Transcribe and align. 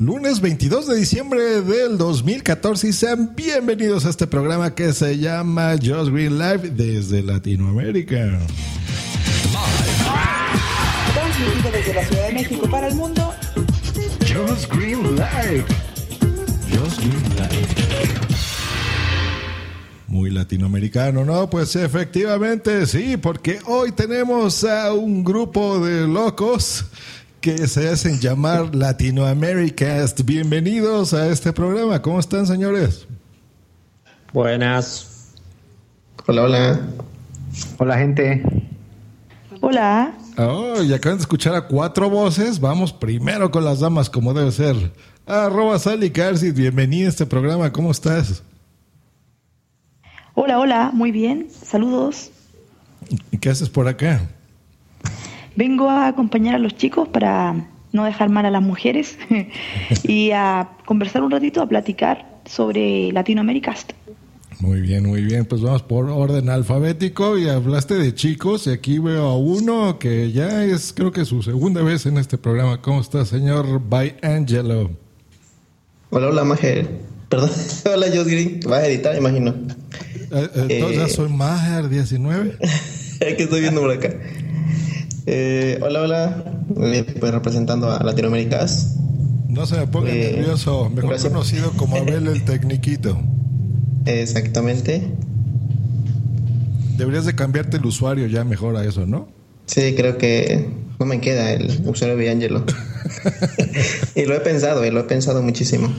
Lunes 0.00 0.40
22 0.40 0.86
de 0.86 0.96
diciembre 0.96 1.60
del 1.60 1.98
2014 1.98 2.88
y 2.88 2.92
sean 2.92 3.34
bienvenidos 3.34 4.06
a 4.06 4.10
este 4.10 4.28
programa 4.28 4.72
que 4.72 4.92
se 4.92 5.18
llama 5.18 5.72
Just 5.72 6.12
Green 6.12 6.38
Live 6.38 6.70
desde 6.70 7.20
Latinoamérica. 7.20 8.38
Green. 14.70 15.64
Muy 20.06 20.30
latinoamericano, 20.30 21.24
¿no? 21.24 21.50
Pues 21.50 21.74
efectivamente 21.74 22.86
sí, 22.86 23.16
porque 23.16 23.58
hoy 23.66 23.90
tenemos 23.90 24.62
a 24.62 24.92
un 24.92 25.24
grupo 25.24 25.80
de 25.80 26.06
locos 26.06 26.84
que 27.40 27.68
se 27.68 27.88
hacen 27.88 28.18
llamar 28.18 28.74
Latinoamericast. 28.74 30.22
Bienvenidos 30.24 31.14
a 31.14 31.28
este 31.28 31.52
programa. 31.52 32.02
¿Cómo 32.02 32.18
están, 32.18 32.46
señores? 32.46 33.06
Buenas. 34.32 35.34
Hola, 36.26 36.42
hola. 36.42 36.80
Hola, 37.78 37.98
gente. 37.98 38.42
Hola. 39.60 40.14
Oh, 40.36 40.82
y 40.82 40.92
acaban 40.92 41.18
de 41.18 41.22
escuchar 41.22 41.54
a 41.54 41.66
cuatro 41.66 42.10
voces. 42.10 42.60
Vamos 42.60 42.92
primero 42.92 43.50
con 43.50 43.64
las 43.64 43.80
damas, 43.80 44.10
como 44.10 44.34
debe 44.34 44.50
ser. 44.50 44.92
Arroba 45.26 45.78
Sally 45.78 46.10
Carsis, 46.10 46.54
bienvenida 46.54 47.06
a 47.06 47.10
este 47.10 47.26
programa. 47.26 47.72
¿Cómo 47.72 47.90
estás? 47.90 48.42
Hola, 50.34 50.58
hola, 50.58 50.90
muy 50.92 51.12
bien. 51.12 51.48
Saludos. 51.50 52.30
¿Y 53.30 53.38
qué 53.38 53.50
haces 53.50 53.68
por 53.68 53.86
acá? 53.86 54.28
Vengo 55.58 55.90
a 55.90 56.06
acompañar 56.06 56.54
a 56.54 56.58
los 56.58 56.76
chicos 56.76 57.08
para 57.08 57.68
no 57.90 58.04
dejar 58.04 58.28
mal 58.28 58.46
a 58.46 58.50
las 58.52 58.62
mujeres 58.62 59.18
y 60.04 60.30
a 60.30 60.68
conversar 60.86 61.22
un 61.24 61.32
ratito, 61.32 61.60
a 61.60 61.68
platicar 61.68 62.38
sobre 62.44 63.10
Latinoamericast. 63.10 63.90
Muy 64.60 64.80
bien, 64.80 65.04
muy 65.04 65.22
bien. 65.22 65.46
Pues 65.46 65.60
vamos 65.60 65.82
por 65.82 66.10
orden 66.10 66.48
alfabético 66.48 67.36
y 67.36 67.48
hablaste 67.48 67.94
de 67.94 68.14
chicos 68.14 68.68
y 68.68 68.70
aquí 68.70 69.00
veo 69.00 69.26
a 69.26 69.36
uno 69.36 69.98
que 69.98 70.30
ya 70.30 70.64
es 70.64 70.92
creo 70.92 71.10
que 71.10 71.24
su 71.24 71.42
segunda 71.42 71.82
vez 71.82 72.06
en 72.06 72.18
este 72.18 72.38
programa. 72.38 72.80
¿Cómo 72.80 73.00
está, 73.00 73.24
señor 73.24 73.80
By 73.80 74.14
Angelo? 74.22 74.92
Hola, 76.10 76.28
hola, 76.28 76.44
Majer. 76.44 76.88
Perdón, 77.28 77.50
hola, 77.92 78.06
Josh 78.14 78.28
Green. 78.28 78.60
Vas 78.64 78.84
a 78.84 78.86
editar, 78.86 79.16
imagino. 79.16 79.52
Eh, 80.30 80.50
entonces 80.54 80.98
ya 80.98 81.08
soy 81.08 81.28
Majer 81.30 81.88
19. 81.88 82.58
que 83.18 83.42
estoy 83.42 83.60
viendo 83.60 83.80
por 83.80 83.90
acá. 83.90 84.14
Eh, 85.30 85.78
hola, 85.82 86.00
hola. 86.00 86.44
Pues 86.74 87.04
representando 87.34 87.90
a 87.92 88.02
Latinoaméricas. 88.02 88.96
No 89.46 89.66
se 89.66 89.76
me 89.76 89.86
ponga 89.86 90.10
Eh, 90.10 90.32
nervioso, 90.36 90.88
mejor 90.88 91.10
gracias. 91.10 91.30
conocido 91.30 91.70
como 91.72 91.96
Abel 91.98 92.28
el 92.28 92.44
Tecniquito. 92.46 93.20
Exactamente. 94.06 95.02
Deberías 96.96 97.26
de 97.26 97.34
cambiarte 97.34 97.76
el 97.76 97.84
usuario 97.84 98.26
ya 98.26 98.42
mejor 98.44 98.76
a 98.76 98.84
eso, 98.84 99.04
¿no? 99.04 99.28
Sí, 99.66 99.94
creo 99.94 100.16
que 100.16 100.66
no 100.98 101.04
me 101.04 101.20
queda 101.20 101.52
el 101.52 101.78
usuario 101.86 102.16
de 102.16 102.30
Angelo. 102.30 102.64
y 104.14 104.24
lo 104.24 104.34
he 104.34 104.40
pensado, 104.40 104.82
y 104.86 104.90
lo 104.90 105.00
he 105.00 105.04
pensado 105.04 105.42
muchísimo. 105.42 105.92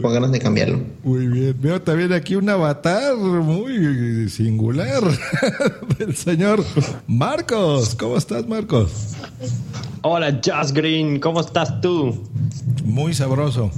Con 0.00 0.14
ganas 0.14 0.32
de 0.32 0.38
cambiarlo. 0.38 0.80
Muy 1.04 1.26
bien. 1.26 1.54
Veo 1.60 1.82
también 1.82 2.12
aquí 2.14 2.34
un 2.34 2.48
avatar 2.48 3.14
muy 3.14 4.28
singular 4.30 5.02
del 5.98 6.16
señor 6.16 6.64
Marcos. 7.06 7.94
¿Cómo 7.94 8.16
estás, 8.16 8.48
Marcos? 8.48 9.14
Hola, 10.00 10.40
Just 10.42 10.74
Green, 10.74 11.20
¿cómo 11.20 11.40
estás 11.40 11.80
tú? 11.82 12.26
Muy 12.84 13.12
sabroso. 13.12 13.70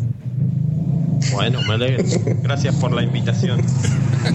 Bueno, 1.32 1.60
me 1.66 1.74
alegro. 1.74 2.04
Gracias 2.42 2.76
por 2.76 2.92
la 2.92 3.02
invitación, 3.02 3.60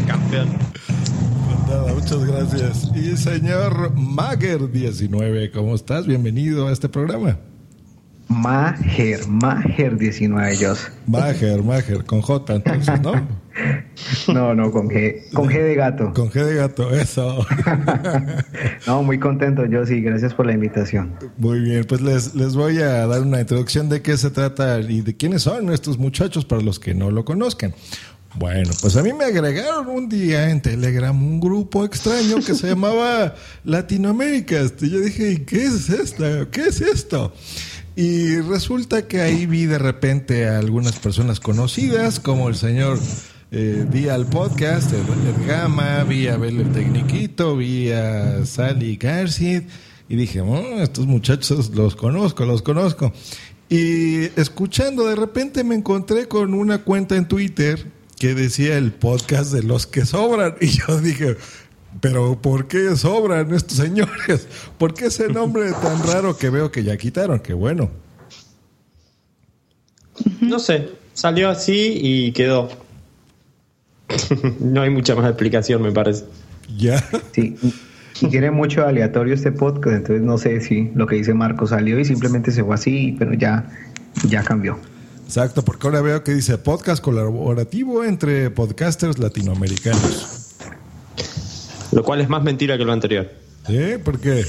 campeón. 0.06 0.50
Pues 0.50 1.68
nada, 1.70 1.94
muchas 1.94 2.26
gracias. 2.26 2.92
Y 2.94 3.16
señor 3.16 3.96
Mager19, 3.96 5.52
¿cómo 5.52 5.76
estás? 5.76 6.06
Bienvenido 6.06 6.68
a 6.68 6.74
este 6.74 6.90
programa. 6.90 7.38
Mager, 8.30 9.28
Mager 9.28 9.98
19 9.98 10.54
ellos. 10.54 10.88
Mager, 11.08 11.64
Mager, 11.64 12.06
con 12.06 12.22
J 12.22 12.56
entonces, 12.56 13.02
¿no? 13.02 13.14
No, 14.30 14.56
no, 14.56 14.72
con 14.72 14.88
G, 14.88 15.30
con 15.34 15.50
G 15.50 15.62
de 15.62 15.76
gato. 15.76 16.14
Con 16.14 16.30
G 16.30 16.46
de 16.46 16.56
gato, 16.56 16.92
eso. 16.96 17.46
No, 18.88 19.04
muy 19.04 19.20
contento 19.20 19.66
yo 19.66 19.86
sí, 19.86 20.00
gracias 20.02 20.34
por 20.34 20.46
la 20.46 20.54
invitación. 20.54 21.14
Muy 21.38 21.60
bien, 21.60 21.84
pues 21.84 22.00
les, 22.00 22.36
les 22.36 22.56
voy 22.56 22.78
a 22.78 23.06
dar 23.08 23.22
una 23.22 23.42
introducción 23.42 23.90
de 23.90 24.02
qué 24.02 24.16
se 24.16 24.30
trata 24.30 24.80
y 24.80 25.02
de 25.02 25.18
quiénes 25.18 25.42
son 25.42 25.74
estos 25.74 25.98
muchachos 25.98 26.46
para 26.46 26.62
los 26.62 26.80
que 26.80 26.94
no 26.94 27.12
lo 27.12 27.26
conozcan. 27.26 27.74
Bueno, 28.36 28.72
pues 28.80 28.96
a 28.96 29.02
mí 29.02 29.12
me 29.12 29.26
agregaron 29.26 29.88
un 29.88 30.08
día 30.08 30.50
en 30.52 30.62
Telegram 30.62 31.20
un 31.20 31.40
grupo 31.40 31.84
extraño 31.84 32.38
que 32.38 32.54
se 32.54 32.68
llamaba 32.70 33.34
Latinoamérica. 33.64 34.62
Y 34.82 34.90
yo 34.90 35.00
dije, 35.00 35.32
¿y 35.32 35.38
qué 35.40 35.64
es 35.64 35.90
esto? 35.90 36.24
¿Qué 36.52 36.62
es 36.68 36.80
esto? 36.80 37.34
Y 38.02 38.40
resulta 38.40 39.10
que 39.10 39.20
ahí 39.20 39.46
vi 39.46 39.66
de 39.66 39.78
repente 39.78 40.48
a 40.48 40.58
algunas 40.58 40.98
personas 40.98 41.42
conocidas, 41.42 42.22
como 42.22 42.48
el 42.48 42.56
señor 42.56 42.98
eh, 43.52 43.86
vi 43.92 44.08
al 44.08 44.26
podcast, 44.26 44.94
el, 44.94 45.00
el 45.00 45.46
Gama, 45.46 46.06
vi 46.06 46.30
a 46.30 46.36
Abel 46.36 46.62
el 46.62 46.72
Tecniquito, 46.72 47.58
vi 47.58 47.92
a 47.92 48.46
Sally 48.46 48.96
García 48.96 49.64
y 50.08 50.16
dije, 50.16 50.40
"Oh, 50.40 50.82
estos 50.82 51.08
muchachos 51.08 51.72
los 51.76 51.98
conozco, 51.98 52.46
los 52.46 52.62
conozco. 52.62 53.12
Y 53.68 54.28
escuchando, 54.40 55.06
de 55.06 55.18
repente 55.18 55.66
me 55.66 55.76
encontré 55.76 56.30
con 56.30 56.54
una 56.54 56.86
cuenta 56.86 57.18
en 57.18 57.28
Twitter 57.28 57.86
que 58.18 58.34
decía 58.34 58.78
el 58.78 58.94
podcast 58.94 59.52
de 59.52 59.64
los 59.64 59.88
que 59.88 60.06
sobran. 60.06 60.56
Y 60.62 60.68
yo 60.68 61.02
dije, 61.02 61.36
pero 62.02 62.40
¿por 62.42 62.68
qué 62.68 62.96
sobran 62.96 63.54
estos 63.54 63.78
señores? 63.78 64.48
¿Por 64.78 64.94
qué 64.94 65.08
ese 65.08 65.28
nombre 65.28 65.72
tan 65.82 66.04
raro 66.08 66.38
que 66.38 66.50
veo 66.50 66.72
que 66.72 66.84
ya 66.84 66.98
quitaron? 66.98 67.40
Que 67.40 67.54
bueno. 67.54 67.90
No 70.42 70.60
sé, 70.60 70.90
salió 71.14 71.50
así 71.50 71.98
y 72.02 72.32
quedó. 72.32 72.70
no 74.60 74.82
hay 74.82 74.90
mucha 74.90 75.16
más 75.16 75.28
explicación, 75.28 75.82
me 75.82 75.92
parece. 75.92 76.26
Ya. 76.78 77.04
Sí. 77.32 77.56
Y 78.22 78.28
tiene 78.28 78.52
mucho 78.52 78.86
aleatorio 78.86 79.34
este 79.34 79.52
podcast, 79.52 79.96
entonces 79.96 80.22
no 80.22 80.38
sé 80.38 80.60
si 80.62 80.92
lo 80.94 81.08
que 81.08 81.16
dice 81.16 81.34
Marco 81.34 81.68
salió 81.68 82.00
y 82.00 82.06
simplemente 82.06 82.52
se 82.52 82.64
fue 82.64 82.76
así, 82.76 83.16
pero 83.18 83.34
ya, 83.34 83.70
ya 84.28 84.44
cambió. 84.44 84.78
Exacto, 85.26 85.64
porque 85.64 85.88
ahora 85.88 86.02
veo 86.02 86.24
que 86.24 86.34
dice 86.34 86.58
podcast 86.58 87.02
colaborativo 87.04 88.04
entre 88.04 88.50
podcasters 88.50 89.20
latinoamericanos. 89.20 90.50
Lo 91.92 92.04
cual 92.04 92.22
es 92.22 92.30
más 92.30 92.44
mentira 92.44 92.78
que 92.78 92.86
lo 92.86 92.94
anterior. 92.94 93.32
¿Sí? 93.68 93.96
Porque 94.04 94.46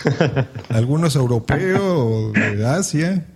algunos 0.68 1.16
europeos 1.16 2.32
de 2.32 2.66
Asia. 2.66 3.26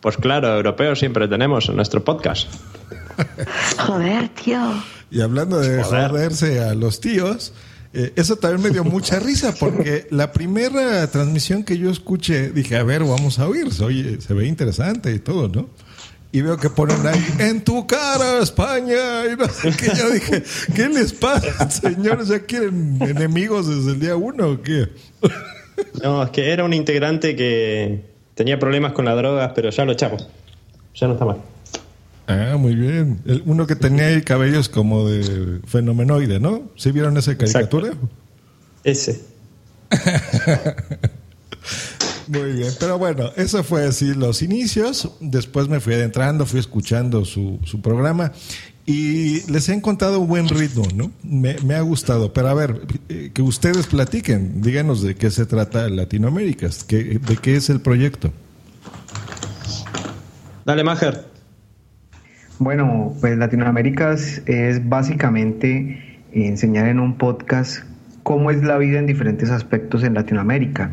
Pues 0.00 0.16
claro, 0.16 0.54
europeos 0.54 0.98
siempre 0.98 1.28
tenemos 1.28 1.68
en 1.68 1.76
nuestro 1.76 2.04
podcast. 2.04 2.48
Joder, 3.78 4.28
tío. 4.30 4.60
Y 5.10 5.20
hablando 5.20 5.58
de 5.60 5.82
Joder. 5.82 6.10
joderse 6.10 6.60
a 6.62 6.74
los 6.74 7.00
tíos, 7.00 7.52
eh, 7.92 8.12
eso 8.16 8.36
también 8.36 8.62
me 8.62 8.70
dio 8.70 8.84
mucha 8.84 9.20
risa 9.20 9.54
porque 9.58 10.06
la 10.10 10.32
primera 10.32 11.06
transmisión 11.10 11.62
que 11.62 11.78
yo 11.78 11.90
escuché, 11.90 12.50
dije, 12.50 12.76
a 12.76 12.82
ver, 12.82 13.04
vamos 13.04 13.38
a 13.38 13.46
oír, 13.46 13.68
oye, 13.82 14.20
se 14.20 14.34
ve 14.34 14.46
interesante 14.46 15.12
y 15.14 15.20
todo, 15.20 15.48
¿no? 15.48 15.68
Y 16.34 16.42
veo 16.42 16.56
que 16.56 16.68
ponen 16.68 17.06
ahí, 17.06 17.24
en 17.38 17.62
tu 17.62 17.86
cara, 17.86 18.40
España, 18.42 19.24
y 19.32 19.36
no 19.36 19.46
sé 19.48 19.70
qué. 19.78 19.92
Yo 19.96 20.10
dije, 20.10 20.42
¿qué 20.74 20.88
les 20.88 21.12
pasa, 21.12 21.70
señores? 21.70 22.26
¿Ya 22.26 22.40
quieren 22.40 22.98
enemigos 23.00 23.68
desde 23.68 23.92
el 23.92 24.00
día 24.00 24.16
uno 24.16 24.48
o 24.50 24.60
qué? 24.60 24.88
No, 26.02 26.24
es 26.24 26.30
que 26.30 26.50
era 26.50 26.64
un 26.64 26.72
integrante 26.72 27.36
que 27.36 28.04
tenía 28.34 28.58
problemas 28.58 28.94
con 28.94 29.04
las 29.04 29.16
drogas, 29.16 29.52
pero 29.54 29.70
ya 29.70 29.84
lo 29.84 29.92
echamos. 29.92 30.28
Ya 30.96 31.06
no 31.06 31.12
está 31.12 31.24
mal. 31.24 31.36
Ah, 32.26 32.56
muy 32.58 32.74
bien. 32.74 33.20
El- 33.26 33.44
uno 33.46 33.68
que 33.68 33.76
tenía 33.76 34.06
ahí 34.08 34.20
cabellos 34.22 34.68
como 34.68 35.08
de 35.08 35.60
fenomenoide, 35.68 36.40
¿no? 36.40 36.62
¿Sí 36.74 36.90
vieron 36.90 37.16
esa 37.16 37.38
caricatura? 37.38 37.92
Ese. 38.82 39.22
Muy 42.28 42.52
bien, 42.52 42.72
pero 42.80 42.98
bueno, 42.98 43.30
eso 43.36 43.62
fue 43.64 43.84
así 43.86 44.14
los 44.14 44.40
inicios. 44.42 45.10
Después 45.20 45.68
me 45.68 45.80
fui 45.80 45.94
adentrando, 45.94 46.46
fui 46.46 46.58
escuchando 46.60 47.24
su, 47.24 47.58
su 47.64 47.80
programa 47.82 48.32
y 48.86 49.50
les 49.50 49.68
he 49.68 49.74
encontrado 49.74 50.20
un 50.20 50.28
buen 50.28 50.48
ritmo, 50.48 50.84
¿no? 50.94 51.10
Me, 51.22 51.56
me 51.64 51.74
ha 51.74 51.80
gustado. 51.82 52.32
Pero 52.32 52.48
a 52.48 52.54
ver, 52.54 52.80
eh, 53.08 53.30
que 53.34 53.42
ustedes 53.42 53.86
platiquen, 53.86 54.62
díganos 54.62 55.02
de 55.02 55.14
qué 55.16 55.30
se 55.30 55.44
trata 55.46 55.88
Latinoamérica, 55.88 56.68
qué- 56.88 57.18
de 57.18 57.36
qué 57.36 57.56
es 57.56 57.68
el 57.70 57.80
proyecto. 57.80 58.32
Dale, 60.64 60.82
Majer. 60.84 61.26
Bueno, 62.58 63.14
pues 63.20 63.36
Latinoamérica 63.36 64.12
es, 64.14 64.42
es 64.46 64.88
básicamente 64.88 66.20
enseñar 66.32 66.88
en 66.88 67.00
un 67.00 67.18
podcast 67.18 67.80
cómo 68.22 68.50
es 68.50 68.62
la 68.62 68.78
vida 68.78 68.98
en 68.98 69.06
diferentes 69.06 69.50
aspectos 69.50 70.04
en 70.04 70.14
Latinoamérica. 70.14 70.92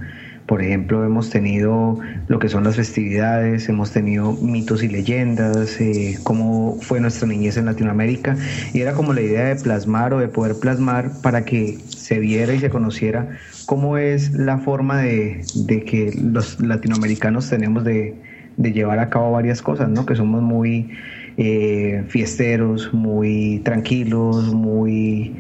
Por 0.52 0.62
ejemplo, 0.62 1.06
hemos 1.06 1.30
tenido 1.30 1.98
lo 2.28 2.40
que 2.40 2.50
son 2.50 2.66
las 2.66 2.76
festividades, 2.76 3.70
hemos 3.70 3.92
tenido 3.92 4.34
mitos 4.34 4.84
y 4.84 4.90
leyendas, 4.90 5.80
eh, 5.80 6.18
cómo 6.24 6.78
fue 6.82 7.00
nuestra 7.00 7.26
niñez 7.26 7.56
en 7.56 7.68
Latinoamérica. 7.68 8.36
Y 8.74 8.82
era 8.82 8.92
como 8.92 9.14
la 9.14 9.22
idea 9.22 9.46
de 9.46 9.56
plasmar 9.56 10.14
o 10.14 10.20
de 10.20 10.28
poder 10.28 10.58
plasmar 10.60 11.22
para 11.22 11.46
que 11.46 11.78
se 11.88 12.20
viera 12.20 12.54
y 12.54 12.60
se 12.60 12.70
conociera 12.70 13.30
cómo 13.66 13.98
es 13.98 14.34
la 14.34 14.58
forma 14.58 14.98
de, 14.98 15.46
de 15.56 15.86
que 15.86 16.12
los 16.22 16.60
latinoamericanos 16.60 17.50
tenemos 17.50 17.86
de, 17.86 18.16
de 18.58 18.74
llevar 18.74 19.00
a 19.00 19.10
cabo 19.10 19.32
varias 19.32 19.62
cosas, 19.62 19.88
¿no? 19.88 20.06
Que 20.06 20.18
somos 20.18 20.42
muy 20.42 20.90
eh, 21.38 22.04
fiesteros, 22.10 22.94
muy 22.94 23.62
tranquilos, 23.64 24.54
muy 24.54 25.34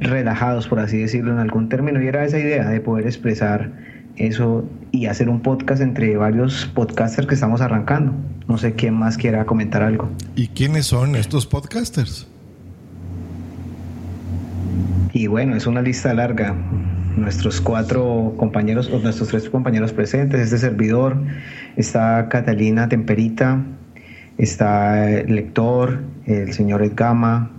relajados, 0.00 0.68
por 0.68 0.78
así 0.78 0.98
decirlo, 0.98 1.32
en 1.32 1.38
algún 1.38 1.70
término. 1.70 2.02
Y 2.02 2.06
era 2.06 2.22
esa 2.22 2.38
idea 2.38 2.68
de 2.68 2.82
poder 2.82 3.06
expresar 3.06 3.91
eso 4.16 4.64
y 4.90 5.06
hacer 5.06 5.28
un 5.28 5.40
podcast 5.40 5.82
entre 5.82 6.16
varios 6.16 6.66
podcasters 6.74 7.26
que 7.26 7.34
estamos 7.34 7.60
arrancando. 7.60 8.12
No 8.48 8.58
sé 8.58 8.74
quién 8.74 8.94
más 8.94 9.16
quiera 9.16 9.44
comentar 9.46 9.82
algo. 9.82 10.08
¿Y 10.36 10.48
quiénes 10.48 10.86
son 10.86 11.16
estos 11.16 11.46
podcasters? 11.46 12.26
Y 15.12 15.26
bueno, 15.26 15.56
es 15.56 15.66
una 15.66 15.82
lista 15.82 16.12
larga. 16.14 16.54
Nuestros 17.16 17.60
cuatro 17.60 18.34
compañeros, 18.38 18.90
o 18.90 18.98
nuestros 18.98 19.28
tres 19.28 19.48
compañeros 19.50 19.92
presentes, 19.92 20.40
este 20.40 20.58
servidor, 20.58 21.16
está 21.76 22.28
Catalina 22.30 22.88
Temperita, 22.88 23.62
está 24.38 25.10
el 25.10 25.34
lector, 25.34 26.00
el 26.24 26.52
señor 26.54 26.82
Edgama, 26.82 27.50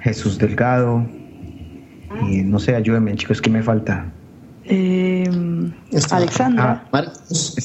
Jesús 0.00 0.38
Delgado, 0.38 1.06
y 2.30 2.42
no 2.42 2.58
sé, 2.58 2.74
ayúdenme 2.74 3.14
chicos, 3.16 3.42
¿qué 3.42 3.50
me 3.50 3.62
falta? 3.62 4.06
Eh, 4.64 5.07
Alexandra. 6.10 6.82
Ah, 6.84 6.88
Marcos. 6.92 7.56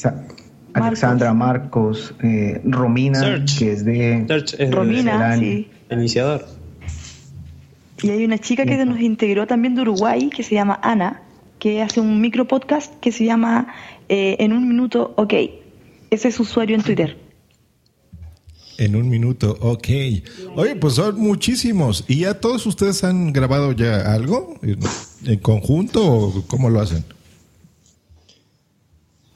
Alexandra, 0.74 1.32
Marcos, 1.34 2.14
eh, 2.22 2.60
Romina, 2.64 3.44
que 3.58 3.72
es 3.72 3.84
de... 3.84 4.26
Es 4.28 4.70
Romina, 4.72 5.34
el- 5.34 5.40
sí. 5.40 5.68
iniciador. 5.90 6.46
Y 8.02 8.10
hay 8.10 8.24
una 8.24 8.38
chica 8.38 8.66
que 8.66 8.84
nos 8.84 9.00
integró 9.00 9.46
también 9.46 9.74
de 9.76 9.82
Uruguay, 9.82 10.30
que 10.30 10.42
se 10.42 10.56
llama 10.56 10.80
Ana, 10.82 11.22
que 11.60 11.80
hace 11.80 12.00
un 12.00 12.20
micro 12.20 12.46
podcast 12.48 12.92
que 13.00 13.12
se 13.12 13.24
llama 13.24 13.68
eh, 14.08 14.36
En 14.40 14.52
un 14.52 14.68
minuto, 14.68 15.14
ok. 15.16 15.32
Ese 16.10 16.28
es 16.28 16.34
su 16.34 16.42
usuario 16.42 16.74
en 16.76 16.82
Twitter. 16.82 17.16
En 18.76 18.96
un 18.96 19.08
minuto, 19.08 19.56
ok. 19.60 19.88
Oye, 20.56 20.74
pues 20.76 20.94
son 20.94 21.18
muchísimos. 21.20 22.04
¿Y 22.08 22.20
ya 22.20 22.34
todos 22.40 22.66
ustedes 22.66 23.04
han 23.04 23.32
grabado 23.32 23.70
ya 23.72 24.12
algo 24.12 24.54
en, 24.62 24.80
en 25.26 25.38
conjunto 25.38 26.04
o 26.04 26.44
cómo 26.48 26.68
lo 26.68 26.80
hacen? 26.80 27.04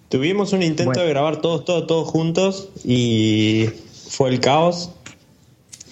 Tuvimos 0.09 0.53
un 0.53 0.63
intento 0.63 0.91
Bueno. 0.93 1.03
de 1.03 1.09
grabar 1.11 1.41
todos, 1.41 1.65
todos, 1.65 1.87
todos 1.87 2.09
juntos 2.09 2.71
y 2.85 3.69
fue 4.09 4.31
el 4.31 4.41
caos. 4.41 4.91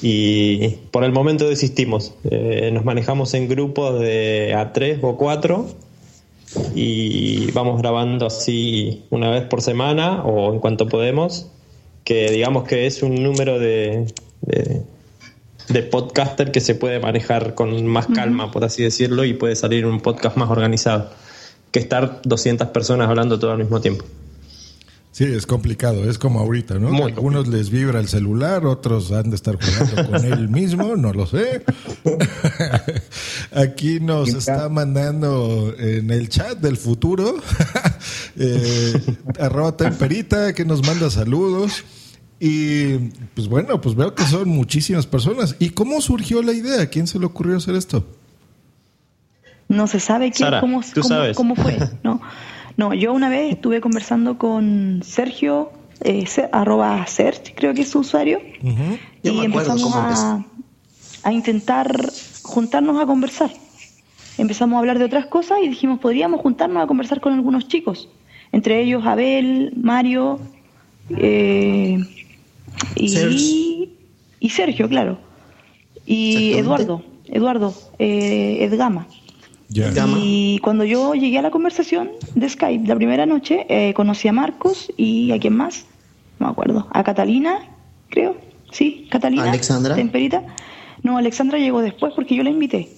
Y 0.03 0.69
por 0.91 1.05
el 1.05 1.13
momento 1.13 1.49
desistimos. 1.49 2.13
Eh, 2.31 2.71
nos 2.73 2.85
manejamos 2.85 3.33
en 3.35 3.49
grupos 3.49 3.99
de 4.01 4.55
a 4.55 4.73
tres 4.73 4.99
o 5.03 5.17
cuatro 5.17 5.67
y 6.75 7.51
vamos 7.53 7.81
grabando 7.81 8.27
así 8.27 9.05
una 9.11 9.31
vez 9.31 9.45
por 9.45 9.63
semana 9.63 10.23
o 10.25 10.53
en 10.53 10.61
cuanto 10.61 10.89
podemos. 10.89 11.47
Que 12.05 12.31
digamos 12.31 12.65
que 12.65 12.87
es 12.87 13.03
un 13.03 13.23
número 13.23 13.59
de, 13.59 14.07
de, 14.43 14.83
de 15.69 15.83
podcaster 15.83 16.53
que 16.53 16.61
se 16.61 16.75
puede 16.75 17.01
manejar 17.01 17.55
con 17.55 17.85
más 17.87 18.07
calma, 18.07 18.51
por 18.51 18.65
así 18.65 18.83
decirlo, 18.83 19.25
y 19.25 19.35
puede 19.35 19.57
salir 19.57 19.87
un 19.87 20.01
podcast 20.01 20.37
más 20.37 20.49
organizado 20.51 21.11
que 21.77 21.81
estar 21.81 22.23
200 22.25 22.69
personas 22.69 23.07
hablando 23.07 23.39
todo 23.39 23.51
al 23.51 23.59
mismo 23.59 23.83
tiempo. 23.83 24.03
Sí, 25.13 25.25
es 25.25 25.45
complicado, 25.47 26.09
es 26.09 26.19
como 26.19 26.41
ahorita, 26.41 26.79
¿no? 26.79 26.89
Muy 26.89 27.13
Algunos 27.13 27.49
les 27.49 27.69
vibra 27.69 28.01
el 28.01 28.09
celular, 28.09 28.65
otros 28.65 29.13
han 29.13 29.29
de 29.29 29.37
estar 29.37 29.59
jugando 29.63 30.11
con 30.11 30.25
él 30.33 30.49
mismo, 30.49 30.97
no 30.97 31.13
lo 31.13 31.27
sé. 31.27 31.65
Aquí 33.53 34.01
nos 34.01 34.31
está 34.31 34.71
mandando 34.71 35.75
en 35.79 36.11
el 36.11 36.31
chat 36.31 36.59
del 36.59 36.79
futuro, 36.79 37.35
eh, 38.37 38.95
arroba 39.39 39.77
temperita, 39.77 40.55
que 40.55 40.65
nos 40.65 40.83
manda 40.87 41.11
saludos. 41.11 41.85
Y 42.41 42.97
pues 43.35 43.49
bueno, 43.49 43.83
pues 43.83 43.95
veo 43.95 44.15
que 44.15 44.25
son 44.25 44.49
muchísimas 44.49 45.07
personas. 45.07 45.57
¿Y 45.59 45.71
cómo 45.71 46.01
surgió 46.01 46.43
la 46.43 46.55
idea? 46.55 46.81
¿A 46.81 46.87
quién 46.87 47.07
se 47.07 47.19
le 47.19 47.27
ocurrió 47.27 47.59
hacer 47.59 47.75
esto? 47.75 48.07
No 49.69 49.87
se 49.87 50.01
sabe 50.01 50.31
quién, 50.31 50.47
Sara, 50.47 50.61
cómo, 50.61 50.81
tú 50.83 51.01
cómo- 51.01 51.09
sabes. 51.09 51.37
cómo 51.37 51.55
fue. 51.57 51.77
No, 52.05 52.21
no, 52.77 52.95
yo 52.95 53.13
una 53.13 53.29
vez 53.29 53.53
estuve 53.55 53.81
conversando 53.81 54.39
con 54.39 55.01
Sergio, 55.05 55.73
eh, 56.05 56.25
arroba 56.53 57.07
Serge, 57.07 57.55
creo 57.55 57.73
que 57.75 57.83
es 57.83 57.89
su 57.91 58.01
usuario, 58.01 58.41
y 59.23 59.45
empezamos 59.45 59.95
a, 59.95 60.45
a 61.23 61.33
intentar 61.33 61.91
juntarnos 62.43 63.01
a 63.01 63.07
conversar. 63.07 63.51
Empezamos 64.39 64.77
a 64.77 64.81
hablar 64.81 64.99
de 64.99 65.07
otras 65.07 65.27
cosas 65.27 65.59
y 65.65 65.69
dijimos, 65.69 65.99
podríamos 65.99 66.43
juntarnos 66.43 66.83
a 66.83 66.87
conversar 66.87 67.21
con 67.23 67.33
algunos 67.33 67.67
chicos, 67.69 68.09
entre 68.53 68.83
ellos 68.83 69.05
Abel, 69.07 69.73
Mario 69.81 70.39
eh, 71.11 71.99
y, 72.95 73.09
Serge. 73.09 73.89
y 74.41 74.51
Sergio, 74.51 74.89
claro. 74.89 75.19
Y. 76.05 76.53
Eduardo, 76.55 77.03
Eduardo, 77.27 77.75
eh, 77.99 78.59
Edgama. 78.61 79.07
Y 79.69 80.59
cuando 80.61 80.85
yo 80.85 81.15
llegué 81.15 81.39
a 81.39 81.43
la 81.43 81.51
conversación 81.51 82.11
de 82.35 82.49
Skype 82.49 82.87
la 82.87 82.95
primera 82.95 83.27
noche, 83.27 83.67
eh, 83.69 83.95
conocí 83.95 84.29
a 84.29 84.33
Marcos 84.33 84.93
y 84.97 85.33
a 85.33 85.39
quién 85.39 85.57
más, 85.57 85.87
no 86.39 86.47
me 86.47 86.53
acuerdo, 86.53 86.87
a 86.93 87.03
Catalina, 87.03 87.59
creo, 88.09 88.37
sí, 88.71 89.09
Catalina. 89.11 89.51
Alexandra. 89.51 89.95
Temperita. 89.95 90.45
No, 91.03 91.19
Alexandra 91.19 91.59
llegó 91.59 91.83
después 91.83 92.13
porque 92.15 92.35
yo 92.37 92.43
la 92.43 92.51
invité. 92.51 92.89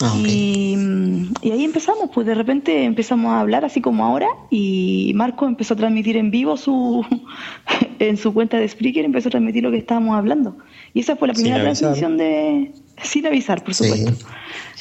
Ah. 0.00 0.14
Y, 0.26 0.74
mm, 0.76 1.34
y 1.42 1.50
ahí 1.50 1.64
empezamos, 1.64 2.10
pues 2.12 2.26
de 2.26 2.34
repente 2.34 2.84
empezamos 2.84 3.32
a 3.32 3.40
hablar 3.40 3.64
así 3.64 3.80
como 3.80 4.04
ahora 4.04 4.28
y 4.50 5.12
Marco 5.14 5.46
empezó 5.46 5.74
a 5.74 5.76
transmitir 5.76 6.16
en 6.16 6.30
vivo 6.30 6.56
su 6.56 7.04
en 7.98 8.16
su 8.16 8.32
cuenta 8.34 8.56
de 8.56 8.68
Spreaker, 8.68 9.04
empezó 9.04 9.28
a 9.28 9.30
transmitir 9.30 9.62
lo 9.62 9.70
que 9.70 9.78
estábamos 9.78 10.16
hablando. 10.16 10.56
Y 10.92 11.00
esa 11.00 11.16
fue 11.16 11.28
la 11.28 11.34
primera 11.34 11.60
transmisión 11.60 12.16
de... 12.16 12.72
Sin 13.02 13.26
avisar, 13.26 13.62
por 13.64 13.74
Sí. 13.74 13.84
supuesto. 13.84 14.26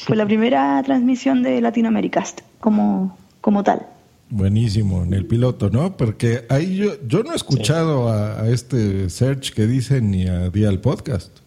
Fue 0.05 0.15
la 0.15 0.25
primera 0.25 0.81
transmisión 0.83 1.43
de 1.43 1.61
Latinoamericast 1.61 2.41
como, 2.59 3.17
como 3.41 3.63
tal. 3.63 3.87
Buenísimo, 4.29 5.03
en 5.03 5.13
el 5.13 5.25
piloto, 5.25 5.69
¿no? 5.69 5.95
Porque 5.95 6.45
ahí 6.49 6.75
yo, 6.77 6.93
yo 7.07 7.23
no 7.23 7.33
he 7.33 7.35
escuchado 7.35 8.09
a, 8.09 8.41
a 8.41 8.49
este 8.49 9.09
search 9.09 9.53
que 9.53 9.67
dicen 9.67 10.11
ni 10.11 10.27
a 10.27 10.49
Dial 10.49 10.79
Podcast. 10.79 11.39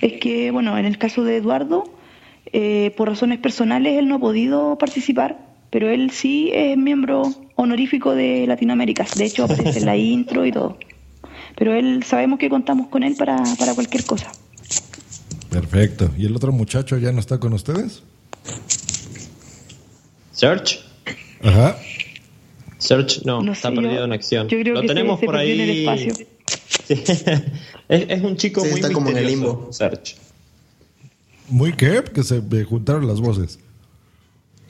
Es 0.00 0.14
que, 0.20 0.50
bueno, 0.50 0.76
en 0.76 0.84
el 0.84 0.98
caso 0.98 1.24
de 1.24 1.36
Eduardo, 1.36 1.84
eh, 2.52 2.92
por 2.96 3.08
razones 3.08 3.38
personales 3.38 3.98
él 3.98 4.08
no 4.08 4.16
ha 4.16 4.18
podido 4.20 4.76
participar, 4.78 5.38
pero 5.70 5.88
él 5.90 6.10
sí 6.10 6.50
es 6.52 6.76
miembro 6.76 7.22
honorífico 7.56 8.14
de 8.14 8.46
Latinoamérica. 8.46 9.06
De 9.16 9.24
hecho, 9.24 9.44
aparece 9.44 9.78
en 9.80 9.86
la 9.86 9.96
intro 9.96 10.44
y 10.44 10.52
todo. 10.52 10.78
Pero 11.56 11.74
él 11.74 12.02
sabemos 12.04 12.38
que 12.38 12.48
contamos 12.50 12.88
con 12.88 13.02
él 13.02 13.14
para, 13.16 13.42
para 13.58 13.74
cualquier 13.74 14.04
cosa. 14.04 14.30
Perfecto. 15.50 16.10
¿Y 16.18 16.26
el 16.26 16.36
otro 16.36 16.52
muchacho 16.52 16.96
ya 16.98 17.12
no 17.12 17.20
está 17.20 17.38
con 17.38 17.52
ustedes? 17.52 18.02
Search. 20.32 20.80
Ajá. 21.42 21.78
Search 22.78 23.22
no, 23.24 23.42
No 23.42 23.52
está 23.52 23.70
sé, 23.70 23.74
yo- 23.76 23.82
perdido 23.82 24.04
en 24.04 24.12
acción. 24.12 24.48
yo 24.48 24.58
creo 24.60 24.74
Lo 24.74 24.80
que 24.82 24.86
tenemos 24.88 25.20
se 25.20 25.26
por 25.26 25.36
ahí. 25.36 25.52
en 25.52 25.60
el 25.60 25.78
espacio. 25.80 26.14
Sí. 26.14 26.26
es, 27.88 28.04
es 28.08 28.22
un 28.22 28.36
chico 28.36 28.62
Sí, 28.62 28.70
muy 28.70 28.80
está 28.80 28.92
como 28.92 29.10
en 29.10 29.16
el 29.18 29.24
misterioso, 29.24 29.52
limbo. 29.56 29.72
Search. 29.72 30.16
Muy 31.48 31.72
qué, 31.74 32.04
que 32.12 32.22
se 32.22 32.40
me 32.42 32.64
juntaron 32.64 33.06
las 33.06 33.20
voces. 33.20 33.58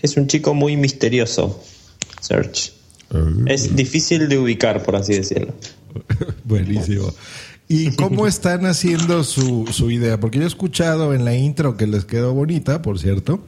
Es 0.00 0.16
un 0.16 0.26
chico 0.28 0.54
muy 0.54 0.76
misterioso, 0.76 1.62
Search. 2.20 2.72
Es 3.46 3.74
difícil 3.74 4.28
de 4.28 4.38
ubicar, 4.38 4.82
por 4.82 4.94
así 4.96 5.14
decirlo. 5.14 5.54
Buenísimo. 6.44 7.12
¿Y 7.68 7.90
cómo 7.96 8.26
están 8.26 8.64
haciendo 8.64 9.24
su, 9.24 9.66
su 9.70 9.90
idea? 9.90 10.18
Porque 10.18 10.38
yo 10.38 10.44
he 10.44 10.48
escuchado 10.48 11.12
en 11.12 11.24
la 11.24 11.34
intro 11.34 11.76
que 11.76 11.86
les 11.86 12.06
quedó 12.06 12.32
bonita, 12.32 12.80
por 12.80 12.98
cierto, 12.98 13.44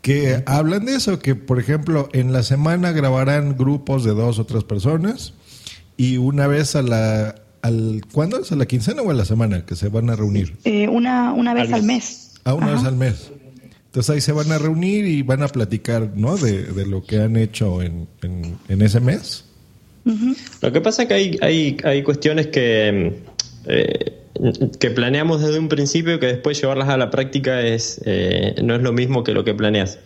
que 0.00 0.42
hablan 0.46 0.86
de 0.86 0.94
eso, 0.94 1.18
que 1.18 1.34
por 1.34 1.60
ejemplo 1.60 2.08
en 2.14 2.32
la 2.32 2.42
semana 2.42 2.92
grabarán 2.92 3.56
grupos 3.58 4.02
de 4.02 4.12
dos 4.12 4.38
o 4.38 4.46
tres 4.46 4.64
personas 4.64 5.34
y 5.98 6.16
una 6.16 6.46
vez 6.46 6.74
a 6.74 6.80
la, 6.80 7.34
al, 7.60 8.00
¿cuándo 8.10 8.38
es? 8.38 8.50
¿A 8.50 8.56
la 8.56 8.66
quincena 8.66 9.02
o 9.02 9.10
a 9.10 9.14
la 9.14 9.26
semana 9.26 9.66
que 9.66 9.76
se 9.76 9.88
van 9.88 10.08
a 10.08 10.16
reunir? 10.16 10.56
Eh, 10.64 10.88
una, 10.88 11.34
una 11.34 11.52
vez 11.52 11.70
al 11.70 11.82
mes. 11.82 12.32
Ah, 12.44 12.54
una 12.54 12.72
vez 12.72 12.84
al 12.84 12.96
mes. 12.96 13.30
Entonces 13.86 14.08
ahí 14.08 14.20
se 14.22 14.32
van 14.32 14.50
a 14.52 14.58
reunir 14.58 15.04
y 15.04 15.20
van 15.22 15.42
a 15.42 15.48
platicar, 15.48 16.12
¿no? 16.14 16.38
De, 16.38 16.62
de 16.62 16.86
lo 16.86 17.04
que 17.04 17.20
han 17.20 17.36
hecho 17.36 17.82
en, 17.82 18.08
en, 18.22 18.56
en 18.68 18.82
ese 18.82 19.00
mes. 19.00 19.44
Lo 20.62 20.72
que 20.72 20.80
pasa 20.80 21.02
es 21.02 21.08
que 21.08 21.14
hay, 21.14 21.38
hay, 21.42 21.76
hay 21.84 22.02
cuestiones 22.02 22.46
que, 22.46 23.20
eh, 23.66 24.16
que 24.78 24.90
planeamos 24.90 25.42
desde 25.42 25.58
un 25.58 25.68
principio 25.68 26.18
que 26.18 26.26
después 26.26 26.60
llevarlas 26.60 26.88
a 26.88 26.96
la 26.96 27.10
práctica 27.10 27.60
es 27.62 28.00
eh, 28.04 28.54
no 28.62 28.74
es 28.74 28.82
lo 28.82 28.92
mismo 28.92 29.22
que 29.24 29.32
lo 29.32 29.44
que 29.44 29.54
planeas. 29.54 29.98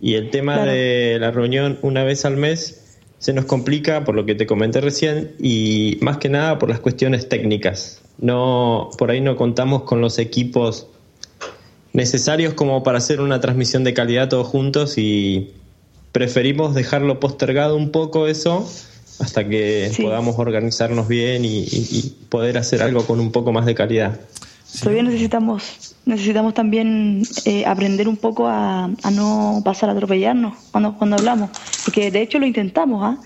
Y 0.00 0.14
el 0.14 0.30
tema 0.30 0.54
Claro. 0.54 0.70
de 0.72 1.18
la 1.20 1.30
reunión 1.30 1.78
una 1.82 2.04
vez 2.04 2.24
al 2.24 2.36
mes 2.36 2.78
se 3.18 3.32
nos 3.32 3.44
complica 3.44 4.04
por 4.04 4.14
lo 4.16 4.26
que 4.26 4.34
te 4.34 4.46
comenté 4.46 4.80
recién 4.80 5.32
y 5.40 5.98
más 6.00 6.18
que 6.18 6.28
nada 6.28 6.58
por 6.58 6.68
las 6.68 6.80
cuestiones 6.80 7.28
técnicas. 7.28 8.02
No, 8.18 8.90
por 8.98 9.10
ahí 9.10 9.20
no 9.20 9.36
contamos 9.36 9.82
con 9.82 10.00
los 10.00 10.18
equipos 10.18 10.88
necesarios 11.92 12.54
como 12.54 12.82
para 12.82 12.98
hacer 12.98 13.20
una 13.20 13.40
transmisión 13.40 13.84
de 13.84 13.94
calidad 13.94 14.28
todos 14.28 14.46
juntos 14.46 14.98
y 14.98 15.52
preferimos 16.12 16.74
dejarlo 16.74 17.20
postergado 17.20 17.76
un 17.76 17.90
poco 17.90 18.26
eso 18.26 18.68
hasta 19.22 19.48
que 19.48 19.90
Sí. 19.92 20.02
podamos 20.02 20.38
organizarnos 20.38 21.08
bien 21.08 21.44
y, 21.44 21.60
y- 21.60 21.88
y 21.92 22.14
poder 22.28 22.58
hacer 22.58 22.82
algo 22.82 23.04
con 23.06 23.20
un 23.20 23.30
poco 23.32 23.52
más 23.52 23.64
de 23.66 23.74
calidad. 23.74 24.20
Todavía 24.80 25.02
necesitamos, 25.02 25.94
necesitamos 26.06 26.54
también 26.54 27.22
eh, 27.44 27.64
aprender 27.66 28.08
un 28.08 28.16
poco 28.16 28.48
a, 28.48 28.84
a 29.02 29.10
no 29.10 29.60
pasar 29.64 29.90
a 29.90 29.92
atropellarnos 29.92 30.54
cuando, 30.70 30.96
cuando 30.96 31.16
hablamos. 31.16 31.50
Porque 31.84 32.10
de 32.10 32.22
hecho 32.22 32.38
lo 32.38 32.46
intentamos, 32.46 33.02
¿ah? 33.04 33.18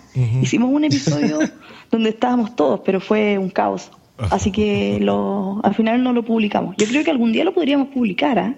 Hicimos 0.42 0.70
un 0.72 0.84
episodio 0.84 1.38
donde 1.90 2.08
estábamos 2.10 2.56
todos, 2.56 2.80
pero 2.84 3.00
fue 3.00 3.38
un 3.38 3.50
caos. 3.50 3.90
Así 4.18 4.50
que 4.50 4.98
lo, 5.00 5.60
al 5.62 5.74
final 5.74 6.02
no 6.02 6.12
lo 6.12 6.24
publicamos. 6.24 6.74
Yo 6.78 6.86
creo 6.86 7.04
que 7.04 7.10
algún 7.12 7.32
día 7.32 7.44
lo 7.44 7.54
podríamos 7.54 7.88
publicar, 7.88 8.38
¿ah? 8.40 8.54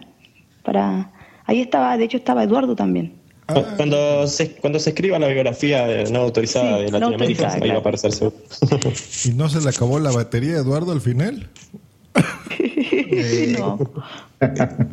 Para, 0.63 1.11
ahí 1.45 1.61
estaba, 1.61 1.97
de 1.99 2.05
hecho 2.05 2.17
estaba 2.17 2.43
Eduardo 2.45 2.75
también. 2.75 3.13
Cu- 3.49 3.65
Cuando 3.77 4.27
se, 4.27 4.53
cuando 4.57 4.79
se 4.79 4.91
escriba 4.91 5.19
la 5.19 5.27
biografía 5.29 5.87
de 5.87 6.11
no 6.11 6.21
autorizada 6.21 6.79
Sí, 6.79 6.85
de 6.85 6.91
no 6.91 6.99
Latinoamérica, 6.99 7.45
autorizada, 7.45 7.65
ahí 7.65 7.71
va 7.71 7.77
a 7.77 7.81
aparecer 7.81 8.13
seguro. 8.13 8.37
¿Y 9.25 9.31
no 9.31 9.49
se 9.49 9.61
le 9.61 9.69
acabó 9.71 9.99
la 9.99 10.11
batería 10.11 10.57
a 10.57 10.59
Eduardo 10.59 10.93
al 10.93 11.01
final? 11.01 11.49
no. 13.59 13.79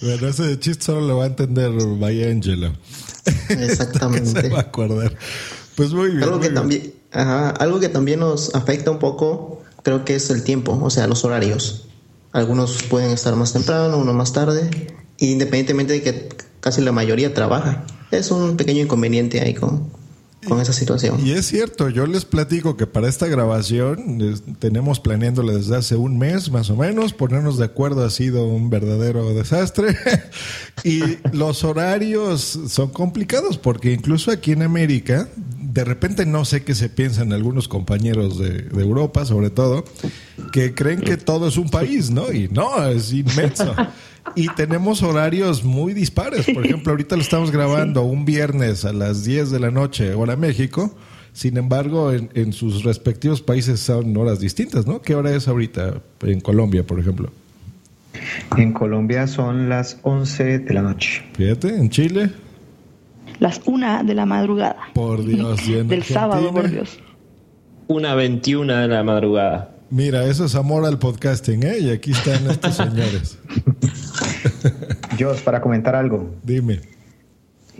Bueno, 0.00 0.28
ese 0.28 0.58
chiste 0.60 0.84
solo 0.84 1.00
lo 1.00 1.16
va 1.16 1.24
a 1.24 1.26
entender 1.26 1.70
Vaya 1.98 2.28
Angelo. 2.30 2.72
se 3.48 3.64
Exactamente. 3.64 4.48
va 4.48 4.58
a 4.58 4.60
acordar. 4.62 5.12
Pues 5.74 5.92
muy 5.92 6.10
bien. 6.10 6.22
Algo 6.22 6.36
muy 6.36 6.42
que 6.42 6.48
bien. 6.50 6.54
también, 6.54 6.94
ajá, 7.12 7.50
algo 7.50 7.80
que 7.80 7.88
también 7.88 8.20
nos 8.20 8.54
afecta 8.54 8.90
un 8.92 8.98
poco, 9.00 9.62
creo 9.82 10.04
que 10.04 10.14
es 10.14 10.30
el 10.30 10.44
tiempo, 10.44 10.78
o 10.80 10.90
sea, 10.90 11.06
los 11.08 11.24
horarios. 11.24 11.88
Algunos 12.32 12.82
pueden 12.84 13.10
estar 13.10 13.34
más 13.34 13.52
temprano, 13.52 13.98
unos 13.98 14.14
más 14.14 14.32
tarde, 14.32 14.70
independientemente 15.18 15.94
de 15.94 16.02
que 16.02 16.28
casi 16.60 16.80
la 16.80 16.92
mayoría 16.92 17.34
trabaja. 17.34 17.84
Es 18.10 18.30
un 18.30 18.56
pequeño 18.56 18.82
inconveniente 18.82 19.40
ahí 19.40 19.54
con, 19.54 19.90
con 20.46 20.60
esa 20.60 20.72
situación. 20.72 21.18
Y 21.24 21.32
es 21.32 21.46
cierto, 21.46 21.88
yo 21.88 22.06
les 22.06 22.24
platico 22.24 22.76
que 22.76 22.86
para 22.86 23.08
esta 23.08 23.26
grabación 23.26 24.40
tenemos 24.58 25.00
planeándola 25.00 25.52
desde 25.52 25.76
hace 25.76 25.96
un 25.96 26.18
mes 26.18 26.50
más 26.50 26.70
o 26.70 26.76
menos, 26.76 27.12
ponernos 27.12 27.58
de 27.58 27.64
acuerdo 27.64 28.04
ha 28.04 28.10
sido 28.10 28.46
un 28.46 28.70
verdadero 28.70 29.34
desastre 29.34 29.96
y 30.84 31.00
los 31.32 31.64
horarios 31.64 32.58
son 32.68 32.90
complicados 32.90 33.58
porque 33.58 33.92
incluso 33.92 34.30
aquí 34.30 34.52
en 34.52 34.62
América, 34.62 35.28
de 35.60 35.84
repente 35.84 36.24
no 36.24 36.44
sé 36.44 36.62
qué 36.62 36.74
se 36.74 36.88
piensan 36.88 37.32
algunos 37.32 37.68
compañeros 37.68 38.38
de, 38.38 38.62
de 38.62 38.82
Europa 38.82 39.24
sobre 39.24 39.50
todo, 39.50 39.84
que 40.52 40.74
creen 40.74 41.00
que 41.00 41.16
todo 41.16 41.48
es 41.48 41.56
un 41.56 41.68
país, 41.68 42.10
¿no? 42.10 42.32
Y 42.32 42.48
no, 42.48 42.84
es 42.86 43.12
inmenso. 43.12 43.74
Y 44.34 44.48
tenemos 44.54 45.02
horarios 45.02 45.64
muy 45.64 45.94
dispares. 45.94 46.46
Por 46.52 46.64
ejemplo, 46.66 46.92
ahorita 46.92 47.16
lo 47.16 47.22
estamos 47.22 47.50
grabando 47.50 48.02
un 48.02 48.24
viernes 48.24 48.84
a 48.84 48.92
las 48.92 49.24
10 49.24 49.50
de 49.50 49.60
la 49.60 49.70
noche, 49.70 50.14
hora 50.14 50.36
México. 50.36 50.94
Sin 51.32 51.56
embargo, 51.56 52.12
en, 52.12 52.30
en 52.34 52.52
sus 52.52 52.82
respectivos 52.84 53.40
países 53.42 53.80
son 53.80 54.16
horas 54.16 54.40
distintas, 54.40 54.86
¿no? 54.86 55.00
¿Qué 55.02 55.14
hora 55.14 55.34
es 55.34 55.46
ahorita 55.48 56.02
en 56.22 56.40
Colombia, 56.40 56.84
por 56.84 56.98
ejemplo? 56.98 57.30
En 58.56 58.72
Colombia 58.72 59.26
son 59.28 59.68
las 59.68 59.98
11 60.02 60.58
de 60.60 60.74
la 60.74 60.82
noche. 60.82 61.22
Fíjate, 61.34 61.68
en 61.76 61.90
Chile, 61.90 62.30
Las 63.38 63.60
una 63.66 64.02
de 64.02 64.14
la 64.14 64.26
madrugada. 64.26 64.78
por 64.94 65.24
Dios. 65.24 65.66
y 65.68 65.74
en 65.76 65.88
Del 65.88 66.02
sábado, 66.02 66.52
por 66.52 66.68
Dios. 66.70 66.98
Una 67.86 68.14
21 68.14 68.74
de 68.74 68.88
la 68.88 69.02
madrugada. 69.04 69.70
Mira, 69.90 70.24
eso 70.24 70.44
es 70.44 70.54
amor 70.54 70.84
al 70.84 70.98
podcasting, 70.98 71.62
¿eh? 71.62 71.78
Y 71.78 71.90
aquí 71.90 72.12
están 72.12 72.50
estos 72.50 72.76
señores. 72.76 73.38
Jos, 75.18 75.40
para 75.42 75.60
comentar 75.60 75.94
algo. 75.96 76.34
Dime. 76.42 76.80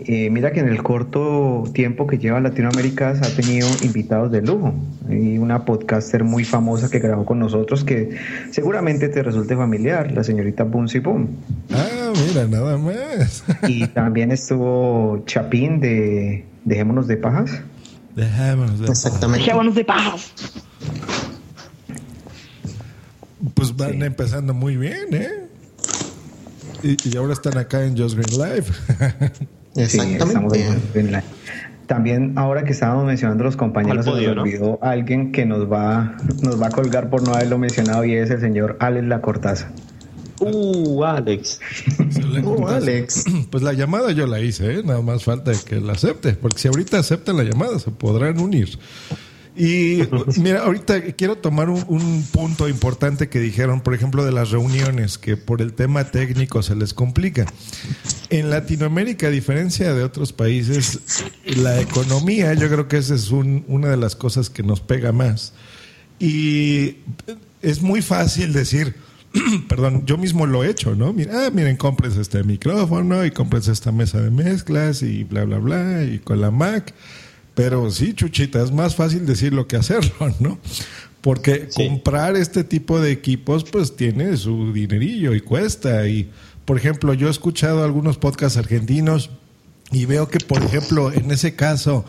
Eh, 0.05 0.29
mira 0.29 0.53
que 0.53 0.61
en 0.61 0.69
el 0.69 0.81
corto 0.81 1.65
tiempo 1.73 2.07
que 2.07 2.17
lleva 2.17 2.39
Latinoamérica 2.39 3.09
ha 3.09 3.35
tenido 3.35 3.67
invitados 3.83 4.31
de 4.31 4.41
lujo. 4.41 4.73
Hay 5.09 5.37
una 5.37 5.65
podcaster 5.65 6.23
muy 6.23 6.45
famosa 6.45 6.89
que 6.89 6.99
grabó 6.99 7.25
con 7.25 7.37
nosotros 7.39 7.83
que 7.83 8.17
seguramente 8.49 9.09
te 9.09 9.21
resulte 9.21 9.57
familiar, 9.57 10.11
la 10.13 10.23
señorita 10.23 10.63
Bunsi 10.63 10.99
Boom. 10.99 11.27
Ah, 11.73 12.13
mira, 12.27 12.47
nada 12.47 12.77
más. 12.77 13.43
Y 13.67 13.87
también 13.93 14.31
estuvo 14.31 15.21
Chapín 15.25 15.81
de 15.81 16.45
Dejémonos 16.63 17.07
de 17.07 17.17
Pajas. 17.17 17.61
Dejémonos 18.15 18.79
de- 18.79 18.87
Exactamente. 18.87 19.43
Dejémonos 19.43 19.75
de 19.75 19.83
pajas. 19.85 20.31
Pues 23.53 23.75
van 23.75 24.01
empezando 24.03 24.53
muy 24.53 24.75
bien, 24.75 25.13
¿eh? 25.13 25.47
Y, 26.83 27.09
y 27.09 27.17
ahora 27.17 27.33
están 27.33 27.57
acá 27.57 27.83
en 27.83 27.97
Just 27.97 28.17
Green 28.17 28.37
Live. 28.37 28.65
Sí, 29.75 29.99
Exactamente. 29.99 31.23
También 31.89 32.37
ahora 32.37 32.63
que 32.63 32.71
estábamos 32.71 33.05
mencionando 33.05 33.43
los 33.43 33.55
compañeros, 33.55 34.05
podio, 34.05 34.19
se 34.19 34.27
nos 34.27 34.35
¿no? 34.35 34.41
olvidó 34.43 34.79
alguien 34.81 35.31
que 35.31 35.45
nos 35.45 35.71
va, 35.71 36.17
nos 36.43 36.61
va 36.61 36.67
a 36.67 36.69
colgar 36.69 37.09
por 37.09 37.23
no 37.23 37.33
haberlo 37.33 37.57
mencionado 37.57 38.05
y 38.05 38.13
es 38.13 38.29
el 38.29 38.39
señor 38.39 38.77
Alex 38.79 39.07
La 39.07 39.21
Cortaza. 39.21 39.71
Uh, 40.39 41.03
Alex. 41.03 41.59
Uh, 42.43 42.67
Alex. 42.67 43.25
Pues 43.49 43.63
la 43.63 43.73
llamada 43.73 44.11
yo 44.11 44.27
la 44.27 44.39
hice, 44.39 44.79
¿eh? 44.79 44.83
nada 44.83 45.01
más 45.01 45.23
falta 45.23 45.51
que 45.67 45.81
la 45.81 45.93
acepte, 45.93 46.33
porque 46.33 46.59
si 46.59 46.67
ahorita 46.67 46.99
aceptan 46.99 47.37
la 47.37 47.43
llamada 47.43 47.79
se 47.79 47.91
podrán 47.91 48.39
unir. 48.39 48.69
Y 49.61 50.03
mira, 50.39 50.61
ahorita 50.63 51.01
quiero 51.17 51.35
tomar 51.37 51.69
un, 51.69 51.83
un 51.89 52.23
punto 52.31 52.69
importante 52.69 53.27
que 53.27 53.41
dijeron, 53.41 53.81
por 53.81 53.93
ejemplo, 53.93 54.23
de 54.23 54.31
las 54.31 54.51
reuniones, 54.51 55.17
que 55.17 55.35
por 55.35 55.61
el 55.61 55.73
tema 55.73 56.05
técnico 56.05 56.63
se 56.63 56.77
les 56.77 56.93
complica. 56.93 57.45
En 58.29 58.49
Latinoamérica, 58.49 59.27
a 59.27 59.31
diferencia 59.31 59.93
de 59.93 60.03
otros 60.03 60.31
países, 60.31 60.99
la 61.45 61.81
economía, 61.81 62.53
yo 62.53 62.69
creo 62.69 62.87
que 62.87 62.95
esa 62.97 63.15
es 63.15 63.31
un- 63.31 63.65
una 63.67 63.89
de 63.89 63.97
las 63.97 64.15
cosas 64.15 64.49
que 64.49 64.63
nos 64.63 64.79
pega 64.79 65.11
más. 65.11 65.51
Y 66.19 66.95
es 67.61 67.81
muy 67.81 68.01
fácil 68.01 68.53
decir, 68.53 68.95
perdón, 69.67 70.05
yo 70.05 70.17
mismo 70.17 70.45
lo 70.45 70.63
he 70.63 70.69
hecho, 70.69 70.95
¿no? 70.95 71.11
Mira, 71.11 71.47
ah, 71.47 71.49
miren, 71.53 71.75
cómprense 71.75 72.21
este 72.21 72.43
micrófono 72.45 73.25
y 73.25 73.31
cómprense 73.31 73.73
esta 73.73 73.91
mesa 73.91 74.21
de 74.21 74.31
mezclas 74.31 75.01
y 75.01 75.25
bla, 75.25 75.43
bla, 75.43 75.57
bla, 75.57 76.03
y 76.05 76.19
con 76.19 76.39
la 76.39 76.49
Mac. 76.49 76.93
Pero 77.59 77.91
sí, 77.91 78.13
Chuchita, 78.13 78.63
es 78.63 78.71
más 78.71 78.95
fácil 78.95 79.25
decirlo 79.25 79.67
que 79.67 79.75
hacerlo, 79.75 80.33
¿no? 80.39 80.59
Porque 81.19 81.67
Sí. 81.69 81.85
comprar 81.87 82.37
este 82.37 82.63
tipo 82.63 83.01
de 83.01 83.11
equipos, 83.11 83.65
pues 83.65 83.97
tiene 83.97 84.37
su 84.37 84.71
dinerillo 84.71 85.35
y 85.35 85.41
cuesta. 85.41 86.07
Y, 86.07 86.29
por 86.63 86.77
ejemplo, 86.77 87.13
yo 87.13 87.27
he 87.27 87.31
escuchado 87.31 87.83
algunos 87.83 88.17
podcasts 88.17 88.57
argentinos 88.57 89.29
y 89.91 90.05
veo 90.05 90.29
que, 90.29 90.39
por 90.39 90.63
ejemplo, 90.63 91.11
en 91.11 91.31
ese 91.31 91.55
caso 91.55 92.05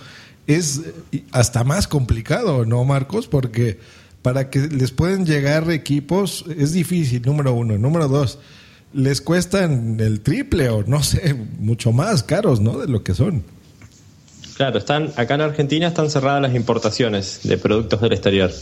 es 0.46 0.82
hasta 1.32 1.64
más 1.64 1.88
complicado, 1.88 2.64
¿no, 2.64 2.84
Marcos? 2.84 3.26
Porque 3.26 3.80
para 4.22 4.50
que 4.50 4.68
les 4.68 4.92
pueden 4.92 5.26
llegar 5.26 5.68
equipos 5.72 6.44
es 6.56 6.72
difícil, 6.72 7.22
número 7.22 7.54
uno. 7.54 7.76
Número 7.76 8.06
dos, 8.06 8.38
les 8.92 9.20
cuestan 9.20 9.98
el 9.98 10.20
triple 10.20 10.68
o 10.68 10.84
no 10.84 11.02
sé, 11.02 11.34
mucho 11.58 11.90
más 11.90 12.22
caros, 12.22 12.60
¿no? 12.60 12.78
De 12.78 12.86
lo 12.86 13.02
que 13.02 13.14
son. 13.14 13.42
Claro, 14.60 14.76
están 14.76 15.10
acá 15.16 15.36
en 15.36 15.40
Argentina 15.40 15.86
están 15.86 16.10
cerradas 16.10 16.42
las 16.42 16.54
importaciones 16.54 17.40
de 17.44 17.56
productos 17.56 17.98
del 18.02 18.12
exterior. 18.12 18.52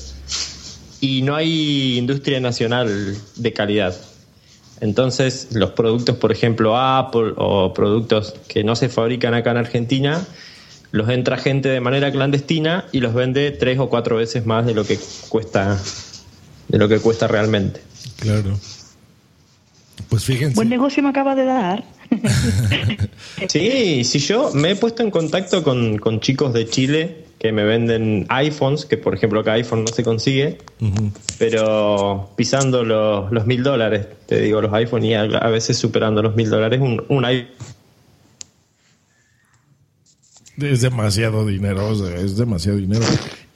Y 1.00 1.23
no 1.23 1.35
hay 1.35 1.99
industria 1.99 2.38
nacional 2.38 3.17
de 3.35 3.52
calidad. 3.52 3.97
Entonces, 4.81 5.49
los 5.50 5.73
productos, 5.73 6.14
por 6.14 6.31
ejemplo, 6.31 6.78
Apple 6.78 7.33
o 7.37 7.75
productos 7.75 8.37
que 8.47 8.62
no 8.62 8.76
se 8.76 8.88
fabrican 8.88 9.35
acá 9.35 9.50
en 9.50 9.57
Argentina, 9.57 10.25
los 10.93 11.09
entra 11.09 11.37
gente 11.37 11.69
de 11.69 11.81
manera 11.81 12.12
clandestina 12.12 12.85
y 12.93 13.00
los 13.00 13.12
vende 13.12 13.50
tres 13.50 13.81
o 13.81 13.88
cuatro 13.88 14.14
veces 14.14 14.47
más 14.47 14.67
de 14.67 14.75
lo 14.75 14.85
que 14.85 15.00
cuesta 15.28 15.76
de 16.69 16.78
lo 16.78 16.88
que 16.88 17.00
cuesta 17.00 17.26
realmente. 17.26 17.81
Claro. 18.21 18.57
Pues 20.09 20.25
fíjense. 20.25 20.55
Buen 20.55 20.69
negocio 20.69 21.03
me 21.03 21.11
acaba 21.11 21.35
de 21.35 21.45
dar. 21.45 21.85
Sí, 23.49 24.03
si 24.05 24.19
yo 24.19 24.50
me 24.53 24.73
he 24.73 24.77
puesto 24.77 25.03
en 25.03 25.11
contacto 25.11 25.62
con, 25.62 25.99
con 25.99 26.21
chicos 26.21 26.53
de 26.53 26.69
Chile 26.69 27.25
que 27.38 27.53
me 27.53 27.65
venden 27.65 28.27
iPhones, 28.31 28.85
que 28.85 28.97
por 28.97 29.15
ejemplo 29.15 29.41
acá 29.41 29.53
iPhone 29.53 29.85
no 29.85 29.93
se 29.93 30.03
consigue, 30.03 30.59
pero 31.38 32.31
pisando 32.35 32.83
los, 32.83 33.31
los 33.31 33.47
mil 33.47 33.62
dólares, 33.62 34.07
te 34.27 34.41
digo, 34.41 34.61
los 34.61 34.73
iPhones 34.73 35.11
y 35.11 35.15
a, 35.15 35.23
a 35.23 35.49
veces 35.50 35.77
superando 35.77 36.21
los 36.21 36.35
mil 36.35 36.50
dólares, 36.50 36.81
un, 36.81 37.05
un 37.09 37.25
iPhone 37.25 37.49
Es 40.61 40.81
demasiado 40.81 41.47
dinero, 41.47 41.88
o 41.88 41.95
sea, 41.95 42.17
es 42.17 42.37
demasiado 42.37 42.79
dinero. 42.79 43.05